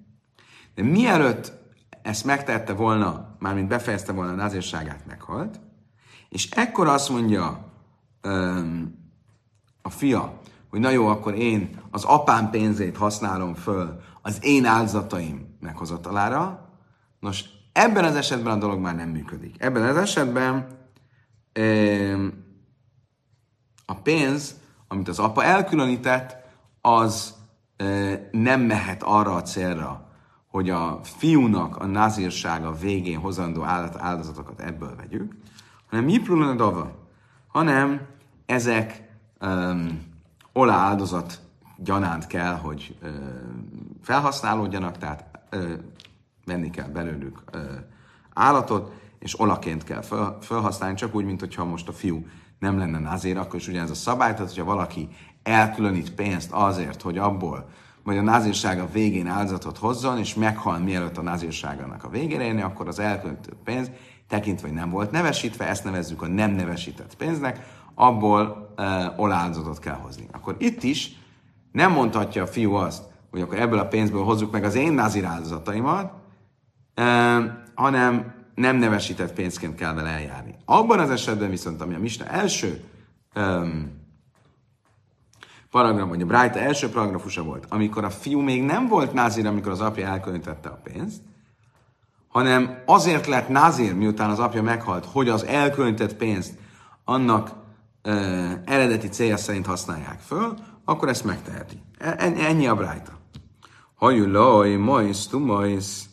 De 0.79 0.85
mielőtt 0.85 1.53
ezt 2.03 2.25
megtette 2.25 2.73
volna, 2.73 3.37
mármint 3.39 3.69
befejezte 3.69 4.13
volna 4.13 4.33
a 4.33 4.35
názírságát, 4.35 5.07
meghalt, 5.07 5.61
és 6.29 6.51
ekkor 6.51 6.87
azt 6.87 7.09
mondja 7.09 7.73
öm, 8.21 8.95
a 9.83 9.91
fia, 9.91 10.41
hogy 10.71 10.81
na 10.81 10.91
jó, 10.91 11.07
akkor 11.07 11.35
én 11.35 11.81
az 11.91 12.05
apám 12.05 12.51
pénzét 12.51 12.97
használom 12.97 13.55
föl 13.55 14.01
az 14.23 14.39
én 14.45 14.65
áldozataim 14.65 15.57
meghozatalára. 15.61 16.71
Nos, 17.21 17.45
ebben 17.73 18.05
az 18.05 18.15
esetben 18.15 18.53
a 18.53 18.59
dolog 18.59 18.81
már 18.81 18.95
nem 18.97 19.09
működik. 19.09 19.63
Ebben 19.63 19.83
az 19.83 19.97
esetben 19.97 20.67
a 23.87 23.95
pénz, 24.03 24.61
amit 24.89 25.09
az 25.09 25.19
apa 25.19 25.45
elkülönített, 25.45 26.37
az 26.81 27.35
nem 28.31 28.61
mehet 28.61 29.03
arra 29.03 29.35
a 29.35 29.43
célra, 29.43 30.08
hogy 30.49 30.71
a 30.71 31.01
fiúnak 31.03 31.77
a 31.77 31.87
nazírsága 31.87 32.73
végén 32.73 33.19
hozandó 33.19 33.63
áldozatokat 33.99 34.61
ebből 34.61 34.97
vegyük, 34.97 35.37
hanem 35.91 36.09
Jiprulun 36.09 36.57
dava, 36.57 36.93
hanem 37.47 38.01
ezek 38.47 39.09
um, 39.41 40.03
olá 40.53 40.77
áldozat 40.77 41.41
gyanánt 41.77 42.27
kell, 42.27 42.55
hogy 42.55 42.97
uh, 43.03 43.09
felhasználódjanak, 44.03 44.99
tehát 44.99 45.25
uh, 45.53 45.73
venni 46.49 46.71
kell 46.71 46.89
belőlük 46.89 47.43
ö, 47.51 47.59
állatot, 48.35 48.93
és 49.19 49.41
olaként 49.41 49.85
kell 49.85 50.03
fel, 50.03 50.39
felhasználni, 50.41 50.97
csak 50.97 51.15
úgy, 51.15 51.25
mint 51.25 51.41
hogyha 51.41 51.65
most 51.65 51.89
a 51.89 51.93
fiú 51.93 52.27
nem 52.59 52.79
lenne 52.79 52.99
nazír, 52.99 53.37
akkor 53.37 53.55
is 53.55 53.69
ugyanez 53.69 53.91
a 53.91 53.95
szabály, 53.95 54.33
tehát 54.33 54.49
hogyha 54.49 54.65
valaki 54.65 55.09
elkülönít 55.43 56.15
pénzt 56.15 56.53
azért, 56.53 57.03
hogy 57.03 57.19
abból, 57.19 57.69
vagy 58.09 58.17
a 58.17 58.23
názírsága 58.23 58.89
végén 58.93 59.27
áldozatot 59.27 59.79
hozzon, 59.79 60.19
és 60.19 60.35
meghal 60.35 60.79
mielőtt 60.79 61.19
a 61.19 61.23
názírságának 61.23 62.05
a 62.05 62.09
végére 62.09 62.45
érni, 62.45 62.63
akkor 62.63 62.89
az 62.89 62.99
elkülönített 62.99 63.57
pénz, 63.65 63.91
tekintve, 64.29 64.69
hogy 64.69 64.77
nem 64.77 64.91
volt 64.91 65.11
nevesítve, 65.11 65.67
ezt 65.67 65.85
nevezzük 65.85 66.23
a 66.23 66.27
nem 66.27 66.51
nevesített 66.51 67.15
pénznek, 67.15 67.67
abból 67.95 68.75
uh, 68.77 69.21
oláldozatot 69.21 69.79
kell 69.79 69.95
hozni. 69.95 70.27
Akkor 70.33 70.57
itt 70.59 70.83
is 70.83 71.11
nem 71.73 71.93
mondhatja 71.93 72.43
a 72.43 72.47
fiú 72.47 72.75
azt, 72.75 73.03
hogy 73.31 73.41
akkor 73.41 73.59
ebből 73.59 73.79
a 73.79 73.87
pénzből 73.87 74.25
hozzuk 74.25 74.53
meg 74.53 74.65
az 74.65 74.75
én 74.75 74.93
názir 74.93 75.25
áldozataimat, 75.25 76.13
uh, 76.97 77.45
hanem 77.75 78.35
nem 78.55 78.77
nevesített 78.77 79.33
pénzként 79.33 79.75
kell 79.75 79.95
vele 79.95 80.09
eljárni. 80.09 80.55
Abban 80.65 80.99
az 80.99 81.11
esetben 81.11 81.51
viszont, 81.51 81.81
ami 81.81 81.95
a 81.95 81.99
Mista 81.99 82.25
első 82.25 82.85
um, 83.35 83.98
paragraf, 85.71 86.09
vagy 86.09 86.23
a 86.23 86.27
Brájta 86.27 86.59
első 86.59 86.89
paragrafusa 86.89 87.43
volt, 87.43 87.67
amikor 87.69 88.05
a 88.05 88.11
fiú 88.11 88.41
még 88.41 88.63
nem 88.63 88.89
volt 88.89 89.13
názír, 89.13 89.47
amikor 89.47 89.73
az 89.73 89.81
apja 89.81 90.07
elkülönítette 90.07 90.69
a 90.69 90.81
pénzt, 90.83 91.23
hanem 92.29 92.83
azért 92.87 93.27
lett 93.27 93.49
názír, 93.49 93.95
miután 93.95 94.31
az 94.31 94.39
apja 94.39 94.63
meghalt, 94.63 95.05
hogy 95.05 95.29
az 95.29 95.45
elkülönített 95.45 96.15
pénzt 96.15 96.55
annak 97.05 97.51
uh, 98.05 98.53
eredeti 98.65 99.09
célja 99.09 99.37
szerint 99.37 99.67
használják 99.67 100.21
föl, 100.21 100.55
akkor 100.85 101.09
ezt 101.09 101.25
megteheti. 101.25 101.83
E, 101.99 102.15
ennyi 102.19 102.67
a 102.67 102.75
Brájta. 102.75 103.13
Hajulaj, 103.95 104.77
majsz, 104.77 105.27
tumajsz, 105.27 106.09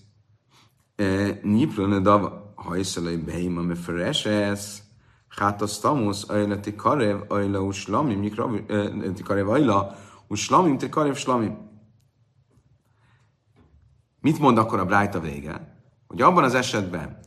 Niplone 1.42 2.00
dav 2.00 2.32
hajszalai 2.56 3.18
beima 3.18 3.62
me 3.62 3.76
fereses, 3.76 4.82
hát 5.36 5.62
a 5.62 5.68
stamus 5.68 6.24
ajlati 6.24 6.76
karev 6.76 7.20
ajla 7.28 7.62
uslamim, 7.62 8.22
ti 9.14 9.24
karev 9.24 9.50
ajla 9.50 9.96
uslamim, 10.28 10.78
ti 10.78 10.90
karev 10.90 11.16
slamim. 11.16 11.58
Mit 14.22 14.40
mond 14.40 14.58
akkor 14.58 14.80
a 14.80 14.86
Brájta 14.86 15.20
vége? 15.20 15.78
Hogy 16.08 16.22
abban 16.22 16.44
az 16.44 16.54
esetben, 16.54 17.20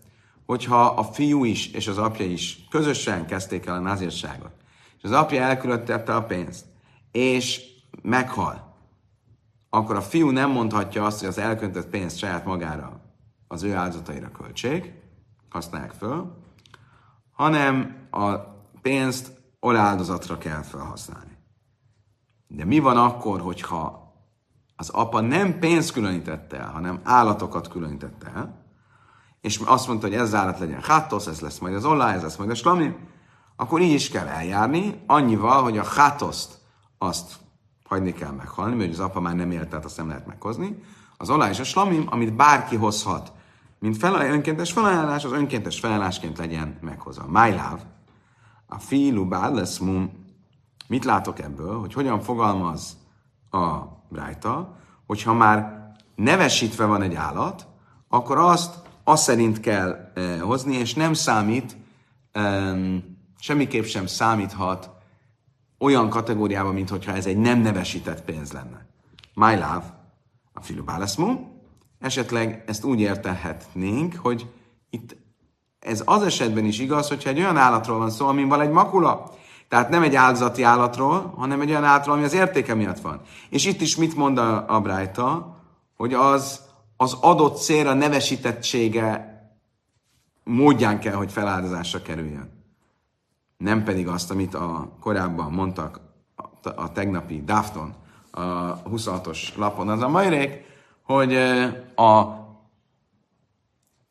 hogyha 0.46 0.86
a 0.86 1.02
fiú 1.02 1.44
is 1.44 1.72
és 1.72 1.88
az 1.88 1.98
apja 1.98 2.26
is 2.26 2.66
közösen 2.70 3.26
kezdték 3.26 3.66
el 3.66 3.74
a 3.74 3.80
názírságot, 3.80 4.52
és 4.96 5.02
az 5.02 5.12
apja 5.12 5.42
elkülöttette 5.42 6.14
a 6.14 6.24
pénzt, 6.24 6.66
és 7.12 7.62
meghal, 8.02 8.76
akkor 9.70 9.96
a 9.96 10.00
fiú 10.00 10.30
nem 10.30 10.50
mondhatja 10.50 11.04
azt, 11.04 11.18
hogy 11.18 11.28
az 11.28 11.38
elköntött 11.38 11.88
pénzt 11.88 12.18
saját 12.18 12.44
magára 12.44 13.00
az 13.48 13.62
ő 13.62 13.74
áldozataira 13.74 14.30
költség, 14.30 14.92
használják 15.48 15.92
föl, 15.92 16.36
hanem 17.32 17.97
a 18.10 18.34
pénzt 18.82 19.32
oláldozatra 19.60 20.38
kell 20.38 20.62
felhasználni. 20.62 21.36
De 22.46 22.64
mi 22.64 22.78
van 22.78 22.96
akkor, 22.96 23.40
hogyha 23.40 24.12
az 24.76 24.88
apa 24.88 25.20
nem 25.20 25.58
pénzt 25.58 25.92
különítette 25.92 26.58
el, 26.58 26.70
hanem 26.70 27.00
állatokat 27.02 27.68
különítette 27.68 28.32
el, 28.34 28.66
és 29.40 29.60
azt 29.64 29.86
mondta, 29.86 30.06
hogy 30.06 30.16
ez 30.16 30.34
állat 30.34 30.58
legyen 30.58 30.82
hátosz, 30.82 31.26
ez 31.26 31.40
lesz 31.40 31.58
majd 31.58 31.74
az 31.74 31.84
olá, 31.84 32.14
ez 32.14 32.22
lesz 32.22 32.36
majd 32.36 32.50
a 32.50 32.54
slami, 32.54 32.96
akkor 33.56 33.80
így 33.80 33.92
is 33.92 34.08
kell 34.08 34.26
eljárni, 34.26 35.02
annyival, 35.06 35.62
hogy 35.62 35.78
a 35.78 35.84
hátoszt 35.84 36.58
azt 36.98 37.36
hagyni 37.84 38.12
kell 38.12 38.30
meghalni, 38.30 38.74
mert 38.74 38.92
az 38.92 39.00
apa 39.00 39.20
már 39.20 39.34
nem 39.34 39.50
élt, 39.50 39.68
tehát 39.68 39.84
azt 39.84 39.96
nem 39.96 40.08
lehet 40.08 40.26
meghozni. 40.26 40.82
Az 41.16 41.30
olá 41.30 41.48
és 41.48 41.60
a 41.60 41.64
slamim, 41.64 42.06
amit 42.10 42.34
bárki 42.34 42.76
hozhat 42.76 43.32
mint 43.78 43.96
fel, 43.96 44.30
önkéntes 44.30 44.72
felajánlás, 44.72 45.24
az 45.24 45.32
önkéntes 45.32 45.80
felajánlásként 45.80 46.38
legyen 46.38 46.78
meghozva. 46.80 47.24
My 47.26 47.50
love, 47.50 47.80
a 48.68 48.78
filu 48.78 49.28
mum. 49.80 50.26
Mit 50.86 51.04
látok 51.04 51.38
ebből, 51.40 51.80
hogy 51.80 51.92
hogyan 51.92 52.20
fogalmaz 52.20 52.96
a 53.50 53.78
Brájta, 54.08 54.76
hogyha 55.06 55.34
már 55.34 55.86
nevesítve 56.14 56.84
van 56.84 57.02
egy 57.02 57.14
állat, 57.14 57.66
akkor 58.08 58.38
azt 58.38 58.86
azt 59.04 59.22
szerint 59.22 59.60
kell 59.60 60.10
eh, 60.14 60.40
hozni, 60.40 60.76
és 60.76 60.94
nem 60.94 61.12
számít, 61.12 61.76
eh, 62.32 63.02
semmiképp 63.38 63.84
sem 63.84 64.06
számíthat 64.06 64.90
olyan 65.78 66.08
kategóriába, 66.08 66.72
mint 66.72 66.88
hogyha 66.88 67.12
ez 67.12 67.26
egy 67.26 67.36
nem 67.36 67.58
nevesített 67.58 68.24
pénz 68.24 68.52
lenne. 68.52 68.86
My 69.34 69.54
love, 69.54 69.84
a 70.52 70.60
filu 70.60 70.84
mum. 71.16 71.56
Esetleg 71.98 72.64
ezt 72.66 72.84
úgy 72.84 73.00
értelhetnénk, 73.00 74.14
hogy 74.14 74.50
itt 74.90 75.16
ez 75.80 76.02
az 76.04 76.22
esetben 76.22 76.64
is 76.64 76.78
igaz, 76.78 77.08
hogyha 77.08 77.30
egy 77.30 77.38
olyan 77.38 77.56
állatról 77.56 77.98
van 77.98 78.10
szó, 78.10 78.26
amin 78.26 78.48
van 78.48 78.60
egy 78.60 78.70
makula. 78.70 79.30
Tehát 79.68 79.88
nem 79.88 80.02
egy 80.02 80.14
áldozati 80.14 80.62
állatról, 80.62 81.34
hanem 81.36 81.60
egy 81.60 81.70
olyan 81.70 81.84
állatról, 81.84 82.14
ami 82.14 82.24
az 82.24 82.32
értéke 82.32 82.74
miatt 82.74 83.00
van. 83.00 83.20
És 83.50 83.66
itt 83.66 83.80
is 83.80 83.96
mit 83.96 84.16
mond 84.16 84.38
a, 84.38 84.74
a 84.74 84.80
Brájta, 84.80 85.56
hogy 85.96 86.14
az 86.14 86.66
az 87.00 87.16
adott 87.20 87.56
célra 87.56 87.92
nevesítettsége 87.92 89.36
módján 90.44 91.00
kell, 91.00 91.14
hogy 91.14 91.32
feláldozásra 91.32 92.02
kerüljön. 92.02 92.50
Nem 93.56 93.84
pedig 93.84 94.08
azt, 94.08 94.30
amit 94.30 94.54
a 94.54 94.96
korábban 95.00 95.52
mondtak 95.52 96.00
a, 96.36 96.68
a 96.76 96.92
tegnapi 96.92 97.42
Dafton, 97.44 97.94
a 98.30 98.82
26-os 98.82 99.56
lapon, 99.56 99.88
az 99.88 100.02
a 100.02 100.08
majrék, 100.08 100.64
hogy 101.02 101.34
a 101.94 102.22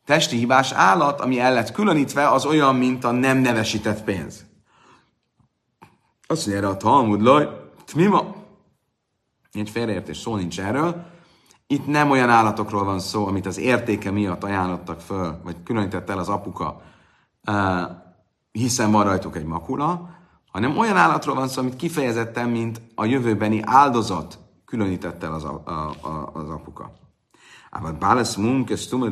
testi 0.08 0.36
hibás 0.36 0.72
állat, 0.72 1.20
ami 1.20 1.40
el 1.40 1.52
lett 1.52 1.72
különítve, 1.72 2.28
az 2.28 2.44
olyan, 2.44 2.76
mint 2.76 3.04
a 3.04 3.10
nem 3.10 3.38
nevesített 3.38 4.04
pénz. 4.04 4.44
Azt 6.26 6.46
mondja 6.46 6.64
erre 6.64 6.72
a 6.72 6.76
Talmud, 6.76 7.20
laj, 7.20 7.48
tmima. 7.84 8.34
Egy 9.52 9.70
félreértés 9.70 10.16
szó 10.16 10.36
nincs 10.36 10.60
erről. 10.60 11.04
Itt 11.66 11.86
nem 11.86 12.10
olyan 12.10 12.28
állatokról 12.28 12.84
van 12.84 13.00
szó, 13.00 13.26
amit 13.26 13.46
az 13.46 13.58
értéke 13.58 14.10
miatt 14.10 14.44
ajánlottak 14.44 15.00
föl, 15.00 15.40
vagy 15.44 15.56
különített 15.62 16.10
el 16.10 16.18
az 16.18 16.28
apuka, 16.28 16.80
hiszen 18.52 18.90
van 18.90 19.04
rajtuk 19.04 19.36
egy 19.36 19.44
makula, 19.44 20.10
hanem 20.52 20.78
olyan 20.78 20.96
állatról 20.96 21.34
van 21.34 21.48
szó, 21.48 21.60
amit 21.60 21.76
kifejezetten, 21.76 22.48
mint 22.48 22.80
a 22.94 23.04
jövőbeni 23.04 23.60
áldozat 23.64 24.38
különített 24.64 25.22
el 25.22 25.34
az, 25.34 25.44
a, 25.44 25.62
a, 25.64 25.70
a, 26.08 26.30
az 26.32 26.50
apuka. 26.50 26.92
Aber 27.70 27.96
Balas 27.98 28.36
Mum 28.36 28.64
kestume 28.64 29.08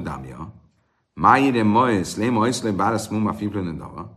máire 1.21 1.63
majsz, 1.63 2.17
lé 2.17 2.29
majsz, 2.29 2.63
lé 2.63 2.71
Balas 2.71 3.09
Mum 3.09 3.27
a 3.27 3.33
dava. 3.77 4.11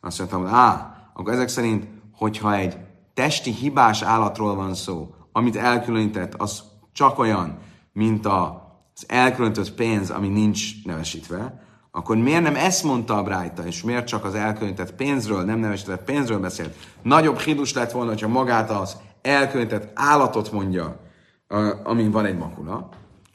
Azt 0.00 0.18
mondtam, 0.18 0.40
hogy 0.40 0.50
á, 0.52 0.96
akkor 1.14 1.32
ezek 1.32 1.48
szerint, 1.48 1.86
hogyha 2.12 2.54
egy 2.54 2.76
testi 3.14 3.50
hibás 3.50 4.02
állatról 4.02 4.54
van 4.54 4.74
szó, 4.74 5.14
amit 5.32 5.56
elkülönített, 5.56 6.34
az 6.34 6.62
csak 6.92 7.18
olyan, 7.18 7.58
mint 7.92 8.26
az 8.26 9.04
elkülönített 9.06 9.74
pénz, 9.74 10.10
ami 10.10 10.28
nincs 10.28 10.84
nevesítve, 10.84 11.62
akkor 11.90 12.16
miért 12.16 12.42
nem 12.42 12.56
ezt 12.56 12.84
mondta 12.84 13.16
a 13.16 13.22
Brájta, 13.22 13.66
és 13.66 13.82
miért 13.82 14.06
csak 14.06 14.24
az 14.24 14.34
elkülönített 14.34 14.94
pénzről, 14.94 15.44
nem 15.44 15.58
nevesített 15.58 16.04
pénzről 16.04 16.40
beszélt? 16.40 16.76
Nagyobb 17.02 17.38
hidus 17.38 17.72
lett 17.72 17.92
volna, 17.92 18.10
hogyha 18.10 18.28
magát 18.28 18.70
az 18.70 18.96
elkülönített 19.22 19.90
állatot 19.94 20.52
mondja, 20.52 21.00
amin 21.84 22.10
van 22.10 22.24
egy 22.24 22.38
makula. 22.38 22.88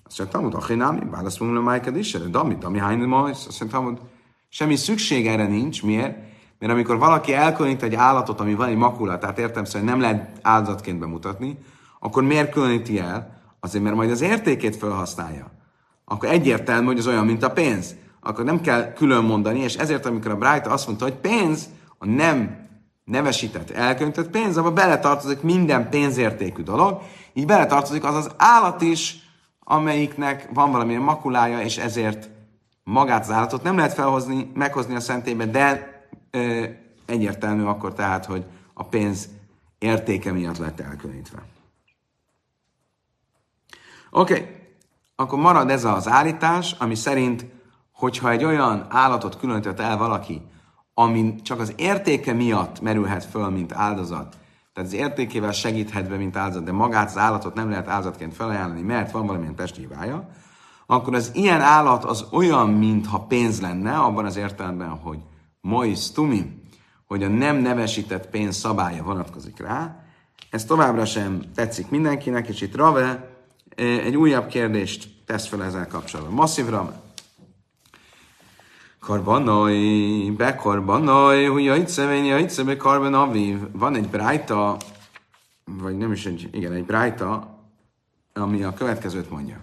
Azt 0.10 0.18
mondja, 0.18 0.40
Talmud, 0.40 0.54
achinámi, 0.54 1.00
válasz 1.12 1.38
mondom, 1.38 1.64
májked 1.64 1.96
is, 1.98 2.12
de 2.12 2.20
dami, 2.20 2.56
dami, 2.56 2.80
hány 2.80 3.00
majsz. 3.00 3.46
Azt 3.48 3.60
mondja, 3.60 3.80
Talmud, 3.80 4.00
semmi 4.50 4.76
szükség 4.76 5.28
erre 5.28 5.48
nincs. 5.48 5.84
Miért? 5.84 6.18
Mert 6.60 6.72
amikor 6.72 6.98
valaki 6.98 7.34
elkülönít 7.34 7.84
egy 7.84 7.96
állatot, 7.96 8.40
ami 8.40 8.54
van 8.54 8.68
egy 8.68 8.76
makula, 8.76 9.18
tehát 9.18 9.40
értem 9.40 9.64
szerint 9.64 9.90
nem 9.90 10.00
lehet 10.00 10.40
áldozatként 10.42 11.00
bemutatni, 11.00 11.58
akkor 12.00 12.24
miért 12.24 12.52
különíti 12.52 13.00
el? 13.00 13.42
Azért, 13.60 13.84
mert 13.84 13.96
majd 13.96 14.12
az 14.12 14.22
értékét 14.22 14.76
felhasználja. 14.76 15.52
Akkor 16.06 16.30
egyértelmű, 16.30 16.86
hogy 16.86 16.98
az 16.98 17.08
olyan, 17.08 17.26
mint 17.26 17.44
a 17.44 17.52
pénz. 17.52 17.96
Akkor 18.22 18.46
nem 18.46 18.62
kell 18.62 18.94
külön 18.94 19.24
mondani, 19.24 19.60
és 19.60 19.76
ezért, 19.76 20.06
amikor 20.06 20.32
a 20.32 20.38
Bright 20.38 20.68
azt 20.68 20.88
mondta, 20.88 21.06
hogy 21.06 21.16
pénz, 21.16 21.70
a 21.98 22.06
nem 22.06 22.68
nevesített, 23.06 23.70
elköntött 23.70 24.30
pénz, 24.30 24.58
abban 24.58 24.74
beletartozik 24.74 25.42
minden 25.42 25.90
pénzértékű 25.90 26.64
dolog, 26.64 27.02
így 27.34 27.46
beletartozik 27.46 28.04
az 28.04 28.16
az 28.16 28.32
állat 28.38 28.82
is, 28.82 29.28
amelyiknek 29.72 30.50
van 30.54 30.72
valamilyen 30.72 31.02
makulája, 31.02 31.62
és 31.62 31.78
ezért 31.78 32.30
magát 32.84 33.22
az 33.22 33.32
állatot 33.32 33.64
nem 33.64 33.76
lehet 33.76 33.94
felhozni, 33.94 34.52
meghozni 34.54 34.96
a 34.96 35.00
szentélybe, 35.00 35.46
de 35.46 35.92
ö, 36.32 36.66
egyértelmű 37.06 37.64
akkor 37.64 37.94
tehát, 37.94 38.26
hogy 38.26 38.46
a 38.74 38.84
pénz 38.84 39.30
értéke 39.78 40.32
miatt 40.32 40.58
lett 40.58 40.80
elkülönítve. 40.80 41.44
Oké, 44.12 44.34
okay. 44.34 44.46
akkor 45.16 45.40
marad 45.40 45.70
ez 45.70 45.84
az 45.84 46.08
állítás, 46.08 46.76
ami 46.80 46.96
szerint, 46.96 47.46
hogyha 47.92 48.30
egy 48.30 48.44
olyan 48.44 48.86
állatot 48.90 49.40
különített 49.40 49.80
el 49.80 49.98
valaki, 49.98 50.42
ami 50.94 51.36
csak 51.42 51.60
az 51.60 51.74
értéke 51.76 52.34
miatt 52.34 52.82
merülhet 52.82 53.26
föl, 53.26 53.50
mint 53.50 53.74
áldozat, 53.74 54.38
tehát 54.80 54.94
az 54.94 55.00
értékével 55.00 55.52
segíthet 55.52 56.10
be, 56.10 56.16
mint 56.16 56.36
áldozat, 56.36 56.64
de 56.64 56.72
magát 56.72 57.10
az 57.10 57.18
állatot 57.18 57.54
nem 57.54 57.70
lehet 57.70 57.88
áldozatként 57.88 58.34
felajánlani, 58.34 58.82
mert 58.82 59.12
van 59.12 59.26
valamilyen 59.26 59.56
testi 59.56 59.80
hibája, 59.82 60.30
akkor 60.86 61.16
az 61.16 61.32
ilyen 61.34 61.62
állat 61.62 62.04
az 62.04 62.26
olyan, 62.32 62.70
mintha 62.70 63.20
pénz 63.20 63.62
lenne, 63.62 63.98
abban 63.98 64.26
az 64.26 64.36
értelemben, 64.36 64.90
hogy 64.90 65.20
mois 65.62 66.12
tumi, 66.12 66.64
hogy 67.08 67.24
a 67.24 67.28
nem 67.28 67.56
nevesített 67.58 68.30
pénz 68.30 68.56
szabálya 68.56 69.04
vonatkozik 69.04 69.60
rá. 69.60 70.04
Ez 70.50 70.66
továbbra 70.66 71.06
sem 71.06 71.42
tetszik 71.56 71.90
mindenkinek, 71.90 72.48
és 72.48 72.62
itt 72.62 72.76
Rave 72.76 73.30
egy 73.76 74.16
újabb 74.16 74.48
kérdést 74.48 75.10
tesz 75.26 75.48
fel 75.48 75.64
ezzel 75.64 75.88
kapcsolatban. 75.88 76.34
Masszív 76.34 76.70
Rave. 76.70 77.02
Karbanai, 79.00 80.32
bekarbanai, 80.32 81.46
hogy 81.46 81.64
jajtszevén, 81.64 82.26
jajtszebe 82.26 82.78
karban 82.78 83.14
aviv. 83.14 83.60
Van 83.72 83.96
egy 83.96 84.10
brájta, 84.10 84.78
vagy 85.66 85.98
nem 85.98 86.12
is 86.12 86.26
egy, 86.26 86.50
igen, 86.52 86.74
egy 86.74 86.86
brájta, 86.86 87.58
ami 88.34 88.64
a 88.64 88.74
következőt 88.74 89.30
mondja. 89.30 89.58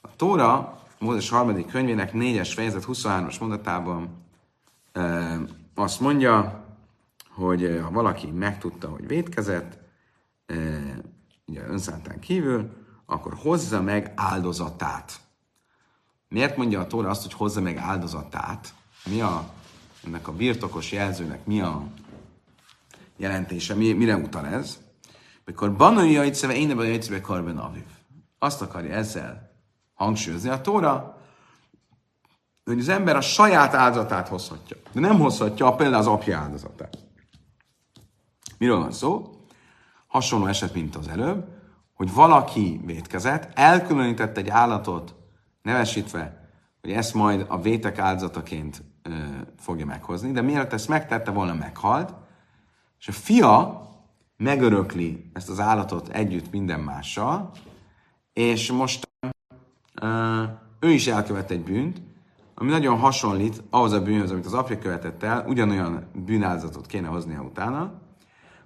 A 0.00 0.16
Tóra, 0.16 0.80
Mózes 0.98 1.28
harmadik 1.28 1.66
könyvének 1.66 2.12
négyes 2.12 2.54
fejezet 2.54 2.84
23-as 2.86 3.40
mondatában 3.40 4.08
e, 4.92 5.36
azt 5.74 6.00
mondja, 6.00 6.64
hogy 7.34 7.80
ha 7.82 7.90
valaki 7.90 8.26
megtudta, 8.26 8.88
hogy 8.88 9.06
vétkezett, 9.06 9.78
e, 10.46 10.54
ugye 11.46 11.66
önszántán 11.66 12.20
kívül, 12.20 12.70
akkor 13.06 13.34
hozza 13.34 13.82
meg 13.82 14.12
áldozatát. 14.16 15.20
Miért 16.28 16.56
mondja 16.56 16.80
a 16.80 16.86
Tóra 16.86 17.08
azt, 17.08 17.22
hogy 17.22 17.32
hozza 17.32 17.60
meg 17.60 17.76
áldozatát? 17.76 18.74
Mi 19.04 19.20
a, 19.20 19.50
ennek 20.04 20.28
a 20.28 20.32
birtokos 20.32 20.92
jelzőnek 20.92 21.46
mi 21.46 21.60
a 21.60 21.86
jelentése, 23.16 23.74
mi, 23.74 23.92
mire 23.92 24.16
utal 24.16 24.46
ez? 24.46 24.78
Mikor 25.44 25.76
banai 25.76 26.10
jajtszeve, 26.10 26.56
én 26.56 26.66
nem 26.66 26.78
jajtszeve 26.78 27.20
karben 27.20 27.58
aviv. 27.58 27.84
Azt 28.38 28.62
akarja 28.62 28.94
ezzel 28.94 29.50
hangsúlyozni 29.94 30.48
a 30.48 30.60
Tóra, 30.60 31.20
hogy 32.64 32.78
az 32.78 32.88
ember 32.88 33.16
a 33.16 33.20
saját 33.20 33.74
áldozatát 33.74 34.28
hozhatja. 34.28 34.76
De 34.92 35.00
nem 35.00 35.18
hozhatja 35.18 35.74
például 35.74 36.00
az 36.00 36.06
apja 36.06 36.38
áldozatát. 36.38 36.98
Miről 38.58 38.78
van 38.78 38.92
szó? 38.92 39.40
Hasonló 40.06 40.46
eset, 40.46 40.74
mint 40.74 40.96
az 40.96 41.08
előbb, 41.08 41.48
hogy 41.94 42.12
valaki 42.12 42.80
vétkezett, 42.84 43.58
elkülönített 43.58 44.36
egy 44.36 44.48
állatot 44.48 45.14
nevesítve, 45.66 46.50
hogy 46.80 46.90
ezt 46.90 47.14
majd 47.14 47.44
a 47.48 47.60
vétek 47.60 47.98
áldozataként 47.98 48.82
ö, 49.02 49.10
fogja 49.58 49.86
meghozni, 49.86 50.32
de 50.32 50.40
mielőtt 50.40 50.72
ezt 50.72 50.88
megtette 50.88 51.30
volna, 51.30 51.54
meghalt, 51.54 52.14
és 52.98 53.08
a 53.08 53.12
fia 53.12 53.80
megörökli 54.36 55.30
ezt 55.32 55.48
az 55.48 55.60
állatot 55.60 56.08
együtt 56.08 56.50
minden 56.50 56.80
mással, 56.80 57.50
és 58.32 58.70
most 58.70 59.08
ö, 59.94 60.42
ő 60.80 60.90
is 60.90 61.06
elkövet 61.06 61.50
egy 61.50 61.62
bűnt, 61.62 62.02
ami 62.54 62.70
nagyon 62.70 62.98
hasonlít 62.98 63.62
ahhoz 63.70 63.92
a 63.92 64.02
bűnhöz, 64.02 64.30
amit 64.30 64.46
az 64.46 64.54
apja 64.54 64.78
követett 64.78 65.22
el, 65.22 65.44
ugyanolyan 65.48 66.06
bűnáldozatot 66.14 66.86
kéne 66.86 67.08
hoznia 67.08 67.40
utána, 67.40 67.92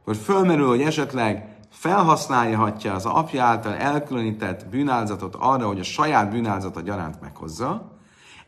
akkor 0.00 0.16
fölmerül, 0.16 0.68
hogy 0.68 0.82
esetleg 0.82 1.59
felhasználhatja 1.70 2.94
az 2.94 3.06
apja 3.06 3.44
által 3.44 3.74
elkülönített 3.74 4.66
bűnáldozatot 4.66 5.34
arra, 5.38 5.66
hogy 5.66 5.78
a 5.78 5.82
saját 5.82 6.30
bűnáldozata 6.30 6.80
gyaránt 6.80 7.20
meghozza. 7.20 7.92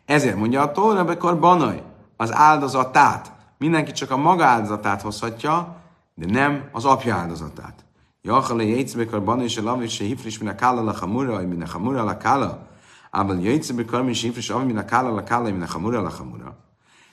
Ezért 0.05 0.37
mondja 0.37 0.63
a 0.63 0.73
Tóra, 0.73 1.05
bekor 1.05 1.39
banaj, 1.39 1.83
az 2.17 2.33
áldozatát. 2.33 3.33
Mindenki 3.59 3.93
csak 3.93 4.11
a 4.11 4.17
maga 4.17 4.45
áldozatát 4.45 5.03
hozhatja, 5.03 5.77
de 6.15 6.27
nem 6.27 6.69
az 6.73 6.85
apja 6.85 7.15
áldozatát. 7.15 7.85
Jachale 8.23 8.65
jegyszbekar 8.65 9.25
banaj 9.25 9.47
se 9.47 9.63
lavi 9.63 9.89
se 9.89 10.05
hifris 10.05 10.39
min 10.39 10.49
a 10.49 10.55
kála 10.55 10.83
la 10.83 10.93
chamura, 10.93 11.41
min 11.41 11.63
a 11.63 11.67
chamura 11.67 12.05
la 12.05 12.17
kála. 12.17 12.67
Ával 13.11 13.41
jegyszbekar 13.41 14.03
min 14.03 14.15
se 14.15 14.27
hifris 14.27 14.51
avi 14.51 14.65
min 14.65 14.79
a 14.79 14.85
kála 14.85 15.11
la 15.11 15.23
kála, 15.23 15.51
min 15.51 15.63
a 15.63 15.67
chamura 15.67 16.01
la 16.01 16.11
chamura. 16.11 16.57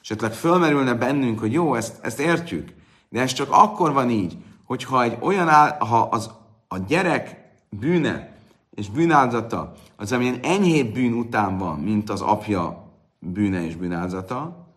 Esetleg 0.01 0.33
fölmerülne 0.33 0.93
bennünk, 0.93 1.39
hogy 1.39 1.53
jó, 1.53 1.75
ezt, 1.75 1.97
ezt 2.01 2.19
értjük, 2.19 2.73
de 3.09 3.21
ez 3.21 3.33
csak 3.33 3.47
akkor 3.51 3.93
van 3.93 4.09
így, 4.09 4.37
hogyha 4.69 5.03
egy 5.03 5.17
olyan 5.19 5.47
áll, 5.47 5.77
ha 5.79 6.01
az, 6.01 6.31
a 6.67 6.77
gyerek 6.77 7.51
bűne 7.69 8.37
és 8.75 8.89
bűnáldata 8.89 9.73
az, 9.95 10.11
amilyen 10.11 10.39
enyhébb 10.43 10.93
bűn 10.93 11.13
után 11.13 11.57
van, 11.57 11.79
mint 11.79 12.09
az 12.09 12.21
apja 12.21 12.91
bűne 13.19 13.65
és 13.65 13.75
bűnáldata, 13.75 14.67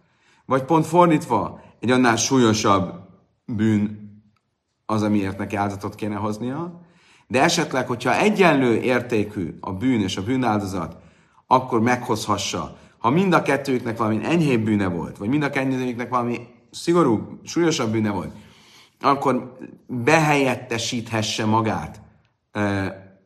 vagy 0.45 0.63
pont 0.63 0.87
fordítva, 0.87 1.61
egy 1.81 1.91
annál 1.91 2.17
súlyosabb 2.17 2.93
bűn 3.45 4.13
az, 4.87 5.03
amiért 5.03 5.39
neki 5.39 5.57
áldozatot 5.57 5.95
kéne 5.95 6.17
hoznia, 6.17 6.81
de 7.27 7.43
esetleg, 7.43 7.87
hogyha 7.87 8.19
egyenlő 8.19 8.75
értékű 8.75 9.57
a 9.61 9.73
bűn 9.73 10.01
és 10.01 10.17
a 10.17 10.23
bűnáldozat, 10.23 10.97
akkor 11.47 11.81
meghozhassa, 11.81 12.77
ha 12.99 13.11
mind 13.11 13.33
a 13.33 13.43
kettőjüknek 13.43 13.97
valami 13.97 14.25
enyhébb 14.25 14.65
bűne 14.65 14.87
volt, 14.87 15.19
vagy 15.19 15.29
mind 15.29 15.43
a 15.43 15.51
kettőjüknek 15.51 16.09
valami 16.09 16.47
szigorú, 16.71 17.39
súlyosabb 17.45 17.91
bűne 17.91 18.11
volt, 18.11 18.35
akkor 19.03 19.57
behelyettesíthesse 19.87 21.45
magát 21.45 22.01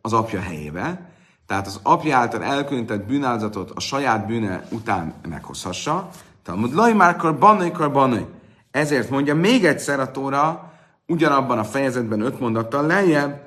az 0.00 0.12
apja 0.12 0.40
helyébe, 0.40 1.10
tehát 1.46 1.66
az 1.66 1.80
apja 1.82 2.16
által 2.16 2.42
elkülönített 2.42 3.06
bűnáldozatot 3.06 3.70
a 3.70 3.80
saját 3.80 4.26
bűne 4.26 4.66
után 4.70 5.14
meghozhassa. 5.28 6.08
Talmud 6.42 6.74
lajmárkor 6.74 7.38
bannai 7.38 7.70
bannai. 7.92 8.26
Ezért 8.70 9.10
mondja 9.10 9.34
még 9.34 9.64
egyszer 9.64 10.00
a 10.00 10.10
Tóra, 10.10 10.72
ugyanabban 11.06 11.58
a 11.58 11.64
fejezetben 11.64 12.20
öt 12.20 12.40
mondattal 12.40 12.86
lejjebb, 12.86 13.44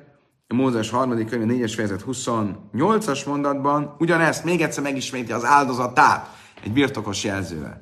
Mózes 0.55 0.89
harmadik 0.89 1.29
könyv 1.29 1.43
4-es 1.47 1.73
fejezet 1.75 2.03
28-as 2.07 3.25
mondatban, 3.25 3.95
ugyanezt 3.99 4.43
még 4.43 4.61
egyszer 4.61 4.83
megisméti 4.83 5.31
az 5.31 5.45
áldozatát 5.45 6.35
egy 6.63 6.71
birtokos 6.71 7.23
jelzővel. 7.23 7.81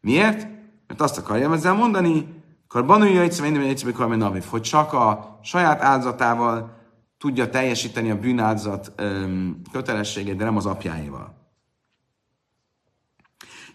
Miért? 0.00 0.46
Mert 0.86 1.00
azt 1.00 1.18
akarja 1.18 1.52
ezzel 1.52 1.72
mondani, 1.72 2.39
Karbanú 2.70 3.04
jöjtsz, 3.04 3.40
minden 3.40 3.62
jöjtsz, 3.62 3.84
aviv, 4.22 4.44
hogy 4.44 4.60
csak 4.62 4.92
a 4.92 5.38
saját 5.42 5.82
áldozatával 5.82 6.78
tudja 7.18 7.48
teljesíteni 7.48 8.10
a 8.10 8.18
bűnáldozat 8.18 8.92
kötelességét, 9.72 10.36
de 10.36 10.44
nem 10.44 10.56
az 10.56 10.66
apjáéval. 10.66 11.34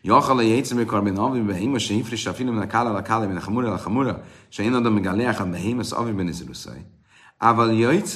Jachala 0.02 0.42
jöjtsz, 0.42 0.72
mikor 0.72 1.04
ben 1.04 1.18
aviv, 1.18 1.44
behima, 1.44 1.78
se 1.78 1.94
hifrisa, 1.94 2.34
finom, 2.34 2.58
a 2.58 2.68
kála, 2.68 2.94
a 2.94 3.02
kála, 3.02 3.36
a 3.36 3.40
hamura, 3.40 3.74
a 3.74 3.78
hamura, 3.78 4.24
se 4.50 4.64
én 4.64 4.74
adom 4.74 4.94
meg 4.94 5.06
a 5.06 5.16
leach, 5.16 5.42
a 5.42 5.46
behima, 5.46 5.80
az 5.80 5.92
aviv, 5.92 6.14
ben 6.14 6.28
iziruszai. 6.28 6.86
Ával 7.38 7.74
jöjtsz, 7.74 8.16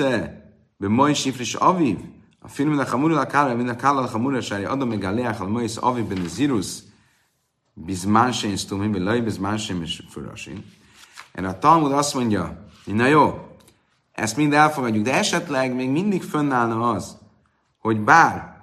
be 0.77 0.87
mai 0.87 1.13
sifris 1.13 1.53
aviv, 1.53 1.97
a 2.39 2.47
finom, 2.47 2.79
a 2.79 2.85
hamura, 2.85 3.19
a 3.19 3.25
kála, 3.25 3.69
a 3.69 3.75
kála, 3.75 4.01
a 4.01 4.07
hamura, 4.07 4.41
se 4.41 4.67
adom 4.67 4.89
meg 4.89 5.03
a 5.03 5.11
leach, 5.11 5.41
a 5.41 5.47
mai, 5.47 5.67
aviv, 5.75 6.05
ben 6.05 6.17
iziruszai. 6.17 6.87
Bizmán 7.85 8.31
sem 8.31 8.55
sztumim, 8.55 8.91
vagy 8.91 9.01
laj 9.01 9.21
bizmán 9.21 9.57
sem 9.57 9.83
furasin. 10.09 10.65
Erre 11.31 11.47
a 11.47 11.59
Talmud 11.59 11.91
azt 11.91 12.13
mondja, 12.13 12.65
hogy 12.85 12.93
na 12.93 13.05
jó, 13.05 13.47
ezt 14.11 14.37
mind 14.37 14.53
elfogadjuk, 14.53 15.03
de 15.03 15.13
esetleg 15.13 15.75
még 15.75 15.89
mindig 15.89 16.23
fönnállna 16.23 16.89
az, 16.89 17.17
hogy 17.79 17.99
bár 17.99 18.57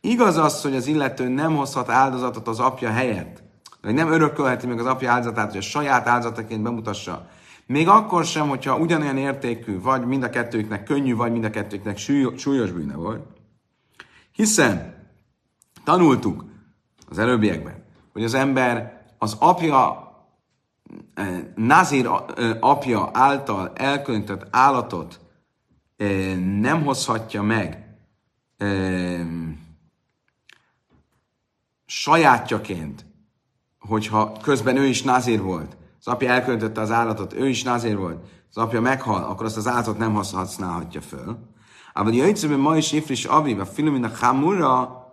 igaz 0.00 0.36
az, 0.36 0.62
hogy 0.62 0.76
az 0.76 0.86
illető 0.86 1.28
nem 1.28 1.56
hozhat 1.56 1.88
áldozatot 1.88 2.48
az 2.48 2.60
apja 2.60 2.90
helyett, 2.90 3.42
vagy 3.82 3.94
nem 3.94 4.12
örökölheti 4.12 4.66
meg 4.66 4.78
az 4.78 4.86
apja 4.86 5.10
áldozatát, 5.10 5.48
hogy 5.48 5.58
a 5.58 5.62
saját 5.62 6.06
áldozataként 6.08 6.62
bemutassa, 6.62 7.28
még 7.66 7.88
akkor 7.88 8.24
sem, 8.24 8.48
hogyha 8.48 8.78
ugyanolyan 8.78 9.16
értékű, 9.16 9.80
vagy 9.80 10.06
mind 10.06 10.22
a 10.22 10.30
kettőknek 10.30 10.82
könnyű, 10.84 11.14
vagy 11.14 11.32
mind 11.32 11.44
a 11.44 11.50
kettőknek 11.50 11.98
súlyos 12.36 12.70
bűne 12.72 12.94
volt. 12.94 13.26
Hiszen 14.32 14.94
tanultuk 15.84 16.44
az 17.08 17.18
előbbiekben, 17.18 17.83
hogy 18.14 18.24
az 18.24 18.34
ember 18.34 19.02
az 19.18 19.36
apja, 19.38 20.08
eh, 21.14 21.44
Nazir 21.54 22.06
eh, 22.06 22.56
apja 22.60 23.10
által 23.12 23.72
elkülönített 23.74 24.46
állatot 24.50 25.20
eh, 25.96 26.36
nem 26.36 26.84
hozhatja 26.84 27.42
meg 27.42 27.82
sajátjaként, 31.86 33.06
hogyha 33.78 34.32
közben 34.42 34.76
ő 34.76 34.86
is 34.86 35.02
nazír 35.02 35.42
volt, 35.42 35.76
az 35.98 36.06
apja 36.06 36.30
elkülönítette 36.30 36.80
az 36.80 36.90
állatot, 36.90 37.32
ő 37.32 37.48
is 37.48 37.62
nazír 37.62 37.96
volt, 37.96 38.26
az 38.50 38.56
apja 38.56 38.80
meghal, 38.80 39.24
akkor 39.24 39.46
azt 39.46 39.56
az 39.56 39.66
állatot 39.66 39.98
nem 39.98 40.14
használhatja 40.14 41.00
föl. 41.00 41.38
Ával 41.92 42.14
jöjjtszőben 42.14 42.58
ma 42.58 42.76
is 42.76 42.92
ifris 42.92 43.24
aviv, 43.24 43.60
a 43.60 43.64
filmin 43.64 44.04
a 44.04 44.10
hamura, 44.20 45.04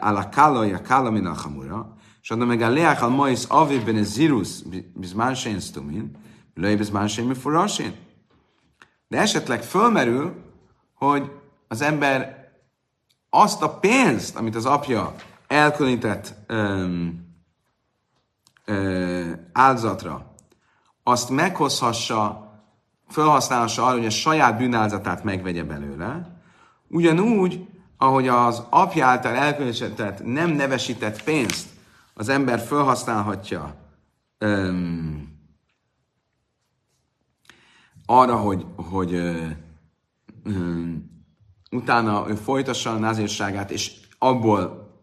על 0.00 0.16
הקלה 0.16 0.60
היא 0.60 0.74
הקלה 0.74 1.10
מן 1.10 1.26
החמורה, 1.26 1.82
שאתה 2.22 2.44
מגלח 2.44 3.02
על 3.02 3.10
מויס 3.10 3.50
אבי 3.50 3.78
בנזירוס 3.78 4.64
בזמן 4.96 5.34
שאין 5.34 5.60
סתומים, 5.60 6.08
ולא 6.56 6.66
יהיה 6.66 6.76
בזמן 6.76 7.08
שאין 7.08 7.28
מפורשים. 7.28 7.92
De 9.14 9.18
esetleg 9.18 9.62
fölmerül, 9.62 10.34
hogy 10.94 11.30
az 11.68 11.80
ember 11.82 12.18
azt 13.30 13.62
a 13.62 13.68
pénzt, 13.68 14.36
amit 14.36 14.54
az 14.54 14.66
apja 14.66 15.14
elkülönített 15.46 16.34
um, 16.50 17.26
uh, 18.66 19.30
áldozatra, 19.52 20.34
azt 21.02 21.30
meghozhassa, 21.30 22.50
felhasználhassa 23.08 23.84
arra, 23.84 23.96
hogy 23.96 24.06
a 24.06 24.10
saját 24.10 24.58
bűnáldozatát 24.58 25.24
megvegye 25.24 25.64
belőle, 25.64 26.40
Ugyanúgy, 26.90 27.68
ahogy 27.97 28.27
az 28.27 28.63
apja 28.69 29.05
által 29.05 29.35
elköltött, 29.35 30.23
nem 30.23 30.49
nevesített 30.49 31.23
pénzt 31.23 31.69
az 32.13 32.29
ember 32.29 32.59
felhasználhatja 32.59 33.75
öm, 34.37 35.33
arra, 38.05 38.35
hogy, 38.35 38.65
hogy 38.75 39.13
ö, 39.13 39.47
ö, 40.43 40.81
utána 41.71 42.25
ő 42.29 42.35
folytassa 42.35 42.91
a 42.91 42.97
nazírságát, 42.97 43.71
és 43.71 43.91
abból 44.17 44.93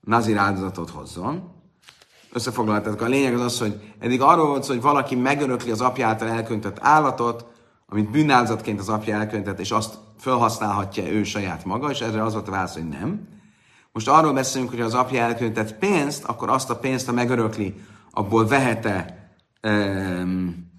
nazír 0.00 0.36
áldozatot 0.36 0.90
hozzon. 0.90 1.56
Összefoglaltak. 2.32 3.00
A 3.00 3.06
lényeg 3.06 3.34
az 3.34 3.40
az, 3.40 3.58
hogy 3.58 3.94
eddig 3.98 4.20
arról 4.20 4.46
volt 4.46 4.66
hogy 4.66 4.80
valaki 4.80 5.14
megörökli 5.14 5.70
az 5.70 5.80
apja 5.80 6.06
által 6.06 6.28
elköntött 6.28 6.78
állatot, 6.80 7.46
amit 7.90 8.10
bűnáldozatként 8.10 8.80
az 8.80 8.88
apja 8.88 9.16
elköntett, 9.16 9.58
és 9.58 9.70
azt 9.70 9.98
felhasználhatja 10.18 11.08
ő 11.08 11.24
saját 11.24 11.64
maga, 11.64 11.90
és 11.90 12.00
erre 12.00 12.22
az 12.22 12.32
volt 12.32 12.48
a 12.48 12.50
válasz, 12.50 12.74
hogy 12.74 12.88
nem. 12.88 13.28
Most 13.92 14.08
arról 14.08 14.32
beszélünk, 14.32 14.70
hogy 14.70 14.80
az 14.80 14.94
apja 14.94 15.22
elköntett 15.22 15.74
pénzt, 15.74 16.24
akkor 16.24 16.50
azt 16.50 16.70
a 16.70 16.76
pénzt, 16.76 17.06
ha 17.06 17.12
megörökli, 17.12 17.74
abból 18.10 18.46
vehete 18.46 19.28
um, 19.62 20.70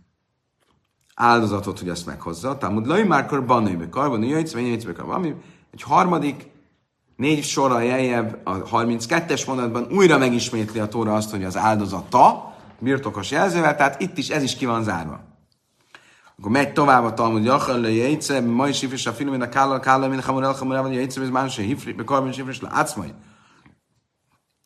áldozatot, 1.16 1.80
hogy 1.80 1.90
azt 1.90 2.06
meghozza. 2.06 2.58
Tehát 2.58 2.86
laj 2.86 3.04
már 3.04 3.26
kor 3.26 3.46
banőbe 3.46 3.90
karban, 3.90 4.24
jöjjtsz, 4.24 4.54
jöjjtsz, 4.54 4.86
valami. 4.98 5.36
Egy 5.74 5.82
harmadik, 5.82 6.50
négy 7.16 7.44
sorra 7.44 7.80
jeljebb, 7.80 8.40
a 8.44 8.64
32-es 8.64 9.48
mondatban 9.48 9.88
újra 9.92 10.18
megismétli 10.18 10.80
a 10.80 10.88
tóra 10.88 11.14
azt, 11.14 11.32
hogy 11.32 11.44
az 11.44 11.58
áldozata, 11.58 12.56
birtokos 12.80 13.32
jelzővel, 13.32 13.76
tehát 13.76 14.02
itt 14.02 14.18
is 14.18 14.30
ez 14.30 14.44
is 14.44 14.56
ki 14.56 14.66
van 14.66 14.84
zárva. 14.84 15.29
Akkor 16.40 16.52
megy 16.52 16.74
tovább 16.74 17.04
a 17.04 17.14
Talmud, 17.14 17.44
Jachal 17.44 17.80
le 17.80 17.92
jegyce, 17.92 18.42
ma 18.42 18.68
is 18.68 18.82
ifris 18.82 19.06
a 19.06 19.12
film, 19.12 19.42
a 19.42 19.50
kállal, 19.50 19.80
kállal, 19.80 20.10
mint 20.10 20.22
a 20.22 20.26
hamar 20.26 20.44
el, 20.44 20.54
hamar 20.54 20.78
el, 20.78 20.92
jegyce, 20.92 21.22
ez 21.22 21.30
más, 21.30 21.58
hifri, 21.58 21.94
be 21.94 22.04
karbon 22.04 22.30
ifris 22.30 22.62
le 22.62 22.70
átszmai. 22.72 23.14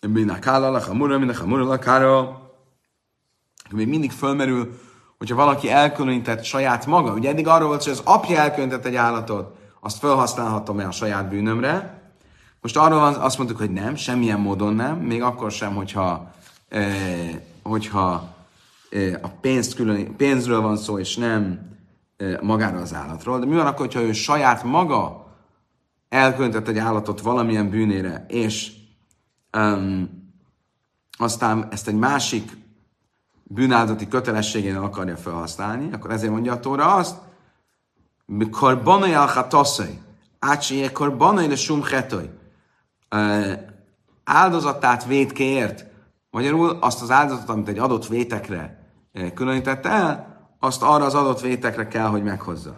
Min 0.07 0.29
a 0.29 0.39
kállal, 0.39 0.75
a 0.75 0.79
hamura, 0.79 1.19
min 1.19 1.29
a 1.29 1.33
hamura, 1.33 1.69
a 1.69 1.79
kára. 1.79 2.41
Még 3.71 3.87
mindig 3.87 4.11
fölmerül, 4.11 4.79
hogyha 5.17 5.35
valaki 5.35 5.69
elkülönített 5.69 6.43
saját 6.43 6.85
maga. 6.85 7.13
Ugye 7.13 7.29
eddig 7.29 7.47
arról 7.47 7.67
volt, 7.67 7.83
hogy 7.83 7.91
az 7.91 8.01
apja 8.03 8.37
elkülönített 8.37 8.85
egy 8.85 8.95
állatot, 8.95 9.55
azt 9.79 9.97
felhasználhatom-e 9.97 10.87
a 10.87 10.91
saját 10.91 11.29
bűnömre. 11.29 12.01
Most 12.61 12.77
arról 12.77 12.99
van, 12.99 13.13
azt 13.13 13.37
mondtuk, 13.37 13.57
hogy 13.57 13.71
nem, 13.71 13.95
semmilyen 13.95 14.39
módon 14.39 14.73
nem, 14.73 14.97
még 14.97 15.21
akkor 15.21 15.51
sem, 15.51 15.75
hogyha, 15.75 16.31
eh, 16.69 17.39
hogyha 17.63 18.32
a 19.21 19.27
pénzt 19.27 19.75
külön, 19.75 20.15
pénzről 20.15 20.61
van 20.61 20.77
szó, 20.77 20.99
és 20.99 21.15
nem 21.15 21.71
magára 22.41 22.79
az 22.79 22.93
állatról. 22.93 23.39
De 23.39 23.45
mi 23.45 23.55
van 23.55 23.65
akkor, 23.65 23.85
hogyha 23.85 24.01
ő 24.01 24.11
saját 24.11 24.63
maga 24.63 25.27
elköntett 26.09 26.67
egy 26.67 26.77
állatot 26.77 27.21
valamilyen 27.21 27.69
bűnére, 27.69 28.25
és 28.27 28.71
um, 29.57 30.09
aztán 31.17 31.67
ezt 31.71 31.87
egy 31.87 31.95
másik 31.95 32.57
bűnáldati 33.43 34.07
kötelességén 34.07 34.75
akarja 34.75 35.17
felhasználni, 35.17 35.93
akkor 35.93 36.11
ezért 36.11 36.31
mondja 36.31 36.53
a 36.53 36.59
Tóra 36.59 36.93
azt, 36.93 37.17
mikor 38.25 38.83
banai 38.83 39.13
al 39.13 39.27
hataszai, 39.27 39.99
ácsi, 40.39 40.83
ekkor 40.83 41.17
banai 41.17 41.47
le 41.47 41.55
sum 41.55 41.83
áldozatát 44.23 45.05
védkéért, 45.05 45.85
magyarul 46.29 46.77
azt 46.81 47.01
az 47.01 47.11
áldozatot, 47.11 47.49
amit 47.49 47.67
egy 47.67 47.77
adott 47.77 48.07
vétekre 48.07 48.82
különítette 49.33 49.89
el, 49.89 50.41
azt 50.59 50.83
arra 50.83 51.05
az 51.05 51.15
adott 51.15 51.41
vétekre 51.41 51.87
kell, 51.87 52.07
hogy 52.07 52.23
meghozza. 52.23 52.73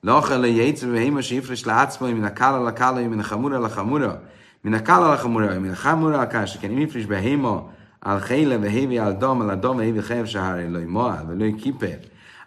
Lachele 0.00 0.46
jegyző, 0.46 0.98
hémes 0.98 1.30
ifris 1.30 1.64
látszmai, 1.64 2.12
min 2.12 2.24
a 2.24 2.32
kála 2.32 2.62
la 2.62 2.72
kála, 2.72 3.08
min 3.08 3.18
a 3.18 3.26
hamura 3.26 3.58
la 3.58 3.68
hamura, 3.68 4.22
min 4.60 4.74
a 4.74 4.82
kála 4.82 5.06
la 5.06 5.16
hamura, 5.16 5.60
min 5.60 5.70
a 5.70 5.88
hamura 5.88 6.18
a 6.18 6.26
kásiken, 6.26 6.78
ifris 6.78 7.06
be 7.06 7.18
héma, 7.18 7.70
al 8.00 8.20
chéle, 8.20 8.58
ve 8.58 8.68
hévi 8.68 8.98
al 8.98 9.16
dam, 9.16 9.40
al 9.40 9.58
dam, 9.58 9.78
hévi 9.78 10.00
chév 10.00 10.26
sahari, 10.26 10.68
loj 10.68 10.84
moál, 10.84 11.26
ve 11.26 11.34
loj 11.34 11.54
kiper. 11.54 11.98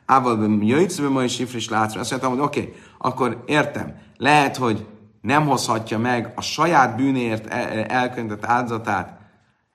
Ával 0.06 0.36
be 0.38 0.66
jöjjtsz 0.66 1.00
be 1.00 1.08
ma 1.08 1.24
is 1.24 1.40
ifris 1.40 1.70
látszmai. 1.70 2.02
Azt 2.02 2.12
mondtam, 2.12 2.32
hogy 2.32 2.42
oké, 2.42 2.60
okay, 2.60 2.74
akkor 2.98 3.44
értem. 3.46 3.96
Lehet, 4.18 4.58
hogy 4.58 4.86
nem 5.22 5.46
hozhatja 5.46 5.98
meg 5.98 6.32
a 6.36 6.42
saját 6.42 6.96
bűnért 6.96 7.48
elköntett 7.88 8.46
áldozatát 8.46 9.20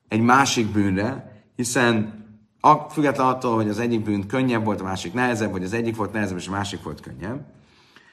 egy 0.08 0.20
másik 0.20 0.72
bűnre, 0.72 1.40
hiszen 1.56 2.19
független 2.90 3.26
attól, 3.26 3.54
hogy 3.54 3.68
az 3.68 3.78
egyik 3.78 4.04
bűn 4.04 4.26
könnyebb 4.26 4.64
volt, 4.64 4.80
a 4.80 4.84
másik 4.84 5.12
nehezebb, 5.12 5.50
vagy 5.50 5.64
az 5.64 5.72
egyik 5.72 5.96
volt 5.96 6.12
nehezebb, 6.12 6.36
és 6.36 6.48
a 6.48 6.50
másik 6.50 6.82
volt 6.82 7.00
könnyebb. 7.00 7.46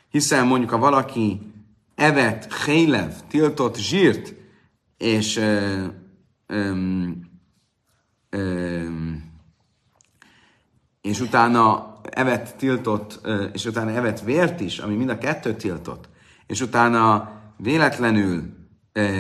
Hiszen 0.10 0.48
mondjuk, 0.48 0.70
ha 0.70 0.78
valaki 0.78 1.54
evet, 1.96 2.64
hélev, 2.64 3.14
tiltott 3.28 3.78
zsírt, 3.78 4.34
és 4.98 5.38
ö, 5.38 5.86
ö, 6.48 6.74
ö, 8.30 8.86
és 11.02 11.20
utána 11.20 11.96
evet 12.12 12.56
tiltott, 12.56 13.28
és 13.54 13.66
utána 13.66 13.92
evet 13.92 14.22
vért 14.22 14.60
is, 14.60 14.80
ami 14.80 14.96
mind 14.96 15.10
a 15.10 15.18
kettőt 15.18 15.58
tiltott, 15.58 16.10
és 16.48 16.62
utána 16.62 17.32
véletlenül 17.58 18.44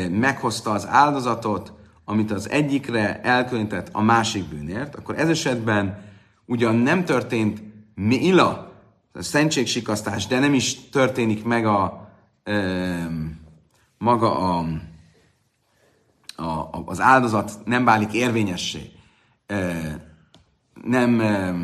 meghozta 0.09 0.71
az 0.71 0.87
áldozatot, 0.87 1.73
amit 2.09 2.31
az 2.31 2.49
egyikre 2.49 3.21
elkülönített 3.21 3.89
a 3.91 4.01
másik 4.01 4.45
bűnért, 4.45 4.95
akkor 4.95 5.19
ez 5.19 5.29
esetben 5.29 6.05
ugyan 6.45 6.75
nem 6.75 7.05
történt 7.05 7.61
ila, 8.09 8.71
a 9.11 9.21
szentségsikasztás, 9.21 10.27
de 10.27 10.39
nem 10.39 10.53
is 10.53 10.89
történik 10.89 11.43
meg 11.43 11.65
a, 11.65 12.09
e, 12.43 13.07
maga 13.97 14.37
a, 14.39 14.65
a, 16.35 16.83
az 16.85 16.99
áldozat 16.99 17.51
nem 17.65 17.85
válik 17.85 18.13
érvényessé, 18.13 18.91
e, 19.45 19.81
nem, 20.83 21.21
e, 21.21 21.55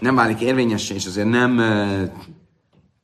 nem 0.00 0.14
válik 0.14 0.40
érvényessé, 0.40 0.94
és 0.94 1.06
azért 1.06 1.28
nem 1.28 1.58
e, 1.60 2.12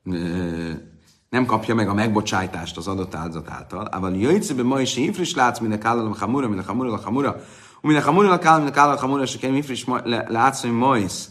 e, 0.05 0.88
nem 1.31 1.47
kapja 1.47 1.75
meg 1.75 1.89
a 1.89 1.95
megbocsájtást 1.95 2.77
az 2.77 2.89
adott 2.89 3.15
áldozat 3.15 3.51
által. 3.51 3.89
Ával 3.91 4.17
jöjjtszebe 4.17 4.63
ma 4.63 4.81
is 4.81 4.97
ifris 4.97 5.35
látsz, 5.35 5.59
minek 5.59 5.85
állalom 5.85 6.15
hamura, 6.19 6.49
minek 6.49 6.67
hamura, 6.67 6.93
a 6.93 7.01
hamura, 7.05 7.37
minek 7.81 8.05
hamura, 8.05 8.33
a 8.33 8.39
kállam, 8.39 8.61
minek 8.61 8.77
állalom 8.77 9.01
hamura, 9.01 9.23
és 9.23 9.37
kell 9.37 9.55
ifris 9.55 9.87
látsz, 10.29 10.61
hogy 10.61 10.73
ma 10.73 10.97
is 10.97 11.25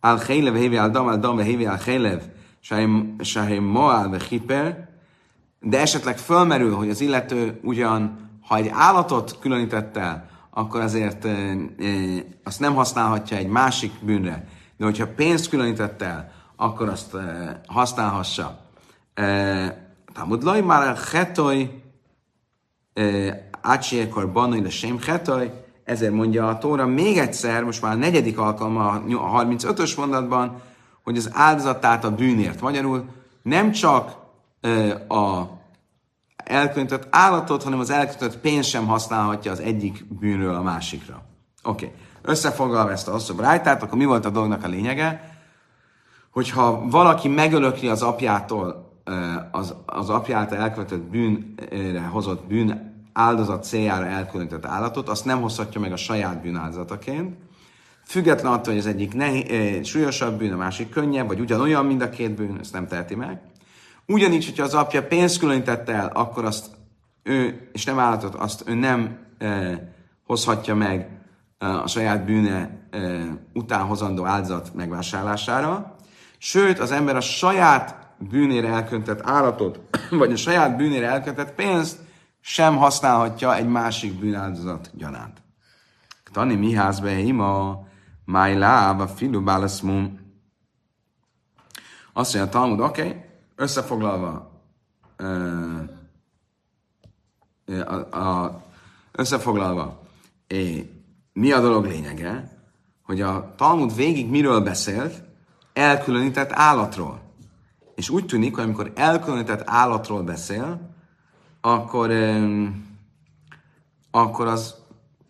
al 0.00 0.18
chélev, 0.18 0.54
hévi 0.54 0.76
al 0.76 0.90
dam, 0.90 1.06
al 1.06 1.16
dam, 1.16 1.38
hévi 1.38 1.66
al 1.66 1.78
chélev, 1.78 2.20
sahé 3.20 3.58
moál, 3.58 4.08
ve 4.08 4.20
hiper, 4.28 4.88
de 5.60 5.80
esetleg 5.80 6.18
fölmerül, 6.18 6.74
hogy 6.74 6.90
az 6.90 7.00
illető 7.00 7.60
ugyan, 7.62 8.28
ha 8.46 8.56
egy 8.56 8.68
állatot 8.72 9.38
különített 9.40 9.96
el, 9.96 10.28
akkor 10.50 10.80
azért 10.80 11.24
e, 11.24 11.28
e, 11.28 11.56
azt 12.44 12.60
nem 12.60 12.74
használhatja 12.74 13.36
egy 13.36 13.46
másik 13.46 13.92
bűnre. 14.02 14.48
De 14.76 14.84
hogyha 14.84 15.14
pénzt 15.14 15.48
különített 15.48 16.02
el, 16.02 16.32
akkor 16.56 16.88
azt 16.88 17.14
e, 17.14 17.60
használhassa 17.66 18.69
Talmud 20.12 20.42
loj 20.42 20.60
már 20.60 20.88
a 20.88 20.94
chetoj 20.94 21.82
átsiekor 23.60 24.32
banai 24.32 24.62
le 24.62 24.70
sem 24.70 24.98
chetoj, 24.98 25.52
ezért 25.84 26.12
mondja 26.12 26.48
a 26.48 26.58
Tóra 26.58 26.86
még 26.86 27.18
egyszer, 27.18 27.64
most 27.64 27.82
már 27.82 27.92
a 27.92 27.96
negyedik 27.96 28.38
alkalma 28.38 28.88
a 28.88 29.02
35-ös 29.44 29.96
mondatban, 29.96 30.60
hogy 31.02 31.16
az 31.16 31.30
áldozatát 31.32 32.04
a 32.04 32.14
bűnért. 32.14 32.60
Magyarul 32.60 33.04
nem 33.42 33.70
csak 33.70 34.16
a 35.08 35.42
elköntött 36.36 37.06
állatot, 37.10 37.62
hanem 37.62 37.78
az 37.78 37.90
elköntött 37.90 38.38
pénzt 38.38 38.68
sem 38.68 38.86
használhatja 38.86 39.52
az 39.52 39.60
egyik 39.60 40.04
bűnről 40.18 40.54
a 40.54 40.62
másikra. 40.62 41.22
Oké. 41.62 41.84
Okay. 41.84 41.98
Összefoglalva 42.22 42.90
ezt 42.90 43.08
a 43.08 43.18
rájtát, 43.38 43.82
akkor 43.82 43.98
mi 43.98 44.04
volt 44.04 44.24
a 44.24 44.30
dolognak 44.30 44.64
a 44.64 44.68
lényege? 44.68 45.38
Hogyha 46.30 46.88
valaki 46.88 47.28
megölökli 47.28 47.88
az 47.88 48.02
apjától 48.02 48.89
az, 49.50 49.74
az 49.86 50.10
apja 50.10 50.36
által 50.36 50.58
elkövetett 50.58 51.00
bűnre 51.00 52.00
hozott 52.00 52.46
bűn 52.46 52.90
áldozat 53.12 53.64
céljára 53.64 54.06
elkülönített 54.06 54.66
állatot, 54.66 55.08
azt 55.08 55.24
nem 55.24 55.40
hozhatja 55.40 55.80
meg 55.80 55.92
a 55.92 55.96
saját 55.96 56.42
bűn 56.42 56.56
áldozataként. 56.56 57.36
Független 58.04 58.52
attól, 58.52 58.72
hogy 58.72 58.82
az 58.82 58.86
egyik 58.86 59.14
nehi, 59.14 59.82
súlyosabb 59.84 60.38
bűn, 60.38 60.52
a 60.52 60.56
másik 60.56 60.88
könnyebb, 60.88 61.26
vagy 61.26 61.40
ugyanolyan, 61.40 61.86
mind 61.86 62.02
a 62.02 62.10
két 62.10 62.34
bűn, 62.34 62.58
ezt 62.60 62.72
nem 62.72 62.86
teheti 62.86 63.14
meg. 63.14 63.40
Ugyanígy, 64.06 64.44
hogyha 64.44 64.64
az 64.64 64.74
apja 64.74 65.06
pénzt 65.06 65.38
különített 65.38 65.88
el, 65.88 66.10
akkor 66.14 66.44
azt 66.44 66.66
ő, 67.22 67.70
és 67.72 67.84
nem 67.84 67.98
állatot, 67.98 68.34
azt 68.34 68.62
ő 68.66 68.74
nem 68.74 69.18
eh, 69.38 69.78
hozhatja 70.26 70.74
meg 70.74 71.08
a 71.58 71.86
saját 71.86 72.24
bűne 72.24 72.70
eh, 72.90 73.22
után 73.52 73.82
hozandó 73.82 74.24
áldozat 74.24 74.74
megvásárlására. 74.74 75.96
Sőt, 76.38 76.78
az 76.78 76.90
ember 76.90 77.16
a 77.16 77.20
saját 77.20 77.99
bűnére 78.28 78.68
elköntett 78.68 79.20
állatot, 79.22 79.80
vagy 80.10 80.32
a 80.32 80.36
saját 80.36 80.76
bűnére 80.76 81.06
elköntett 81.06 81.54
pénzt 81.54 81.98
sem 82.40 82.76
használhatja 82.76 83.56
egy 83.56 83.68
másik 83.68 84.18
bűnáldozat 84.18 84.90
gyanánt. 84.94 85.42
Tani 86.32 86.54
mi 86.54 86.72
házbe 86.72 87.18
ima, 87.18 87.86
máj 88.24 88.62
a 88.62 89.06
filu 89.06 89.42
bálaszmum. 89.42 90.18
Azt 92.12 92.34
mondja 92.34 92.50
a 92.50 92.60
Talmud, 92.60 92.80
oké, 92.80 93.00
okay, 93.00 93.24
összefoglalva, 93.54 94.50
a, 97.66 98.18
a, 98.18 98.62
összefoglalva, 99.12 100.02
mi 101.32 101.52
a 101.52 101.60
dolog 101.60 101.84
lényege, 101.84 102.58
hogy 103.02 103.20
a 103.20 103.54
Talmud 103.56 103.94
végig 103.94 104.30
miről 104.30 104.60
beszélt? 104.60 105.22
Elkülönített 105.72 106.52
állatról. 106.52 107.29
És 108.00 108.10
úgy 108.10 108.26
tűnik, 108.26 108.54
hogy 108.54 108.64
amikor 108.64 108.92
elkülönített 108.94 109.62
állatról 109.64 110.22
beszél, 110.22 110.94
akkor, 111.60 112.10
akkor 114.10 114.46
az 114.46 114.74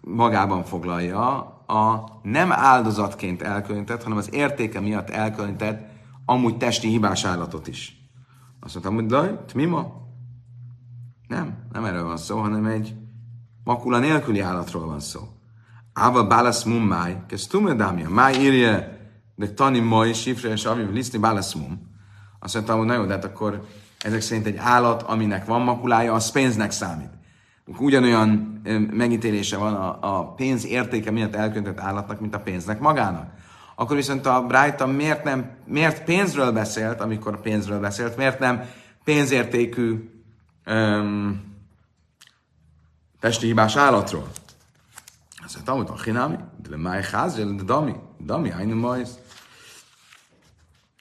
magában 0.01 0.65
foglalja 0.65 1.39
a 1.67 2.09
nem 2.23 2.53
áldozatként 2.53 3.43
elkülönített, 3.43 4.03
hanem 4.03 4.19
az 4.19 4.35
értéke 4.35 4.81
miatt 4.81 5.11
elkülönített 5.11 5.91
amúgy 6.25 6.57
testi 6.57 6.89
hibás 6.89 7.25
állatot 7.25 7.67
is. 7.67 8.11
Azt 8.61 8.75
mondtam, 8.75 8.95
hogy 8.95 9.11
laj, 9.11 9.45
mi 9.55 9.65
ma? 9.65 9.93
Nem, 11.29 11.67
nem 11.73 11.85
erről 11.85 12.05
van 12.05 12.17
szó, 12.17 12.39
hanem 12.39 12.65
egy 12.65 12.95
makula 13.65 13.99
nélküli 13.99 14.41
állatról 14.41 14.87
van 14.87 15.01
szó. 15.01 15.21
Ával 15.93 16.27
bálasz 16.27 16.65
mum 16.65 16.83
máj, 16.83 17.23
kezd 17.27 17.51
tumedámja, 17.51 18.09
máj 18.09 18.35
írja, 18.35 18.99
de 19.35 19.49
tani 19.49 19.81
mai, 19.81 20.13
sifre 20.13 20.51
és 20.51 20.65
aviv 20.65 20.91
liszni 20.91 21.19
bálasz 21.19 21.55
mum. 21.55 21.89
Azt 22.41 22.55
mondtam, 22.55 22.79
hogy 22.79 22.87
na 22.87 22.95
jó, 22.95 23.05
de 23.05 23.13
hát 23.13 23.25
akkor 23.25 23.67
ezek 23.99 24.21
szerint 24.21 24.47
egy 24.47 24.57
állat, 24.57 25.03
aminek 25.03 25.47
van 25.47 25.61
makulája, 25.61 26.13
az 26.13 26.31
pénznek 26.31 26.71
számít. 26.71 27.11
Ugyanolyan 27.79 28.61
megítélése 28.91 29.57
van 29.57 29.75
a, 29.75 30.19
a 30.19 30.33
pénz 30.33 30.67
értéke 30.67 31.11
miatt 31.11 31.35
elköntött 31.35 31.81
állatnak, 31.81 32.21
mint 32.21 32.35
a 32.35 32.41
pénznek 32.41 32.81
magának. 32.81 33.31
Akkor 33.75 33.97
viszont 33.97 34.27
a 34.27 34.47
Brighton 34.47 34.91
miért, 34.91 35.25
nem, 35.25 35.51
miért 35.65 36.05
pénzről 36.05 36.53
beszélt, 36.53 37.01
amikor 37.01 37.41
pénzről 37.41 37.81
beszélt, 37.81 38.17
miért 38.17 38.39
nem 38.39 38.65
pénzértékű 39.05 40.11
um, 40.67 41.43
testi 43.21 43.47
hibás 43.47 43.77
állatról? 43.77 44.29
Azt 45.45 45.55
mondta, 45.55 45.73
hogy 45.93 46.01
a 46.01 46.03
hinami, 46.03 46.37
de 46.69 46.77
máj 46.77 47.03
ház, 47.13 47.35
de 47.35 47.45
dami, 47.65 47.95
dami, 48.25 48.51
ajnum 48.51 48.79
majsz. 48.79 49.19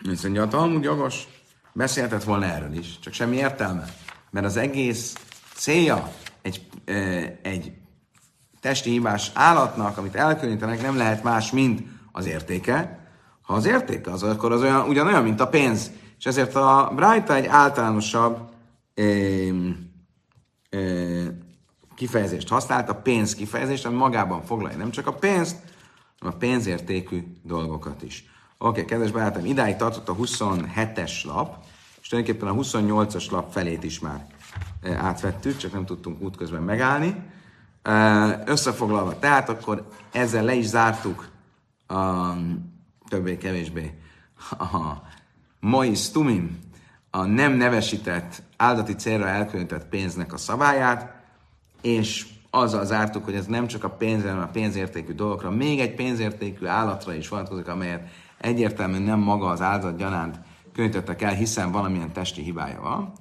Azt 0.08 0.24
mondja, 0.24 0.44
a 0.44 0.48
Talmud 0.48 0.84
jogos, 0.84 1.28
beszélhetett 1.74 2.24
volna 2.24 2.46
erről 2.46 2.74
is, 2.74 3.00
csak 3.00 3.14
semmi 3.14 3.36
értelme. 3.36 3.86
Mert 4.32 4.46
az 4.46 4.58
egész 4.58 5.16
célja 5.54 6.12
egy, 6.42 6.68
egy 7.42 7.74
testi 8.62 8.90
hibás 8.90 9.32
állatnak, 9.34 9.98
amit 9.98 10.16
elkülönítenek, 10.16 10.82
nem 10.82 10.98
lehet 10.98 11.24
más, 11.24 11.52
mint 11.52 11.88
az 12.12 12.26
értéke. 12.26 13.08
Ha 13.42 13.54
az 13.54 13.66
értéke 13.66 14.12
az, 14.12 14.24
akkor 14.24 14.52
az 14.52 14.62
olyan, 14.62 14.88
ugyanolyan, 14.88 15.24
mint 15.24 15.40
a 15.40 15.48
pénz. 15.48 15.92
És 16.18 16.26
ezért 16.26 16.56
a 16.56 16.92
Braita 16.96 17.36
egy 17.36 17.46
általánosabb 17.46 18.50
ö, 18.94 19.48
ö, 20.70 21.26
kifejezést 21.96 22.50
használt, 22.50 22.90
a 22.90 22.96
pénz 22.96 23.36
kifejezést, 23.36 23.86
ami 23.86 23.96
magában 23.96 24.42
foglalja 24.42 24.78
nem 24.78 24.92
csak 24.92 25.08
a 25.08 25.14
pénzt, 25.14 25.58
hanem 26.20 26.34
a 26.34 26.38
pénzértékű 26.38 27.24
dolgokat 27.44 28.02
is. 28.04 28.26
Oké, 28.62 28.70
okay, 28.70 28.86
kedves 28.86 29.12
barátom, 29.12 29.46
idáig 29.46 29.76
tartott 29.76 30.10
a 30.10 30.16
27-es 30.16 31.26
lap, 31.26 31.56
és 32.02 32.08
tulajdonképpen 32.08 32.48
a 32.48 32.54
28-as 32.54 33.32
lap 33.32 33.52
felét 33.52 33.84
is 33.84 34.00
már 34.00 34.26
átvettük, 34.98 35.58
csak 35.58 35.74
nem 35.74 35.86
tudtunk 35.86 36.22
útközben 36.22 36.62
megállni. 36.62 37.16
Összefoglalva, 38.46 39.20
tehát 39.20 39.50
akkor 39.50 39.88
ezzel 40.12 40.44
le 40.44 40.54
is 40.54 40.66
zártuk 40.66 41.30
a 41.88 42.34
többé-kevésbé 43.10 44.00
a 44.50 44.94
Mois 45.60 46.10
Tumim, 46.10 46.60
a 47.10 47.26
nem 47.26 47.54
nevesített, 47.54 48.42
áldati 48.58 48.96
célra 48.96 49.28
elkülönített 49.28 49.86
pénznek 49.86 50.34
a 50.34 50.38
szabályát, 50.38 51.14
és 51.82 52.28
azzal 52.50 52.86
zártuk, 52.86 53.26
hogy 53.26 53.36
ez 53.36 53.46
nem 53.46 53.68
csak 53.68 53.84
a 53.84 53.90
pénzre, 53.90 54.30
hanem 54.30 54.44
a 54.44 54.52
pénzértékű 54.52 55.14
dolgokra, 55.14 55.50
még 55.50 55.80
egy 55.80 55.96
pénzértékű 55.96 56.66
állatra 56.66 57.14
is 57.14 57.28
vonatkozik, 57.28 57.68
amelyet 57.68 58.10
egyértelműen 58.40 59.02
nem 59.02 59.20
maga 59.20 59.48
az 59.48 59.62
áldozat 59.62 59.98
gyanánt 59.98 60.40
könnyítettek 60.74 61.22
el, 61.22 61.34
hiszen 61.34 61.72
valamilyen 61.72 62.12
testi 62.12 62.42
hibája 62.42 62.82
van. 62.82 63.12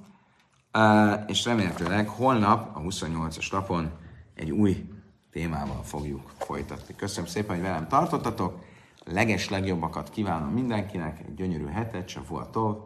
Uh, 0.73 1.23
és 1.27 1.45
remélhetőleg 1.45 2.07
holnap 2.07 2.75
a 2.75 2.79
28-as 2.79 3.51
lapon 3.51 3.91
egy 4.33 4.51
új 4.51 4.89
témával 5.31 5.83
fogjuk 5.83 6.31
folytatni. 6.37 6.95
Köszönöm 6.95 7.29
szépen, 7.29 7.55
hogy 7.55 7.65
velem 7.65 7.87
tartottatok. 7.87 8.59
Leges 9.05 9.49
legjobbakat 9.49 10.09
kívánom 10.09 10.49
mindenkinek, 10.49 11.19
egy 11.19 11.33
gyönyörű 11.33 11.65
hetet, 11.65 12.07
se 12.07 12.21
tov, 12.51 12.77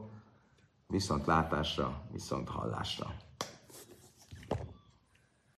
viszont 0.87 1.25
látásra, 1.25 2.01
viszont 2.11 2.49
hallásra. 2.49 3.13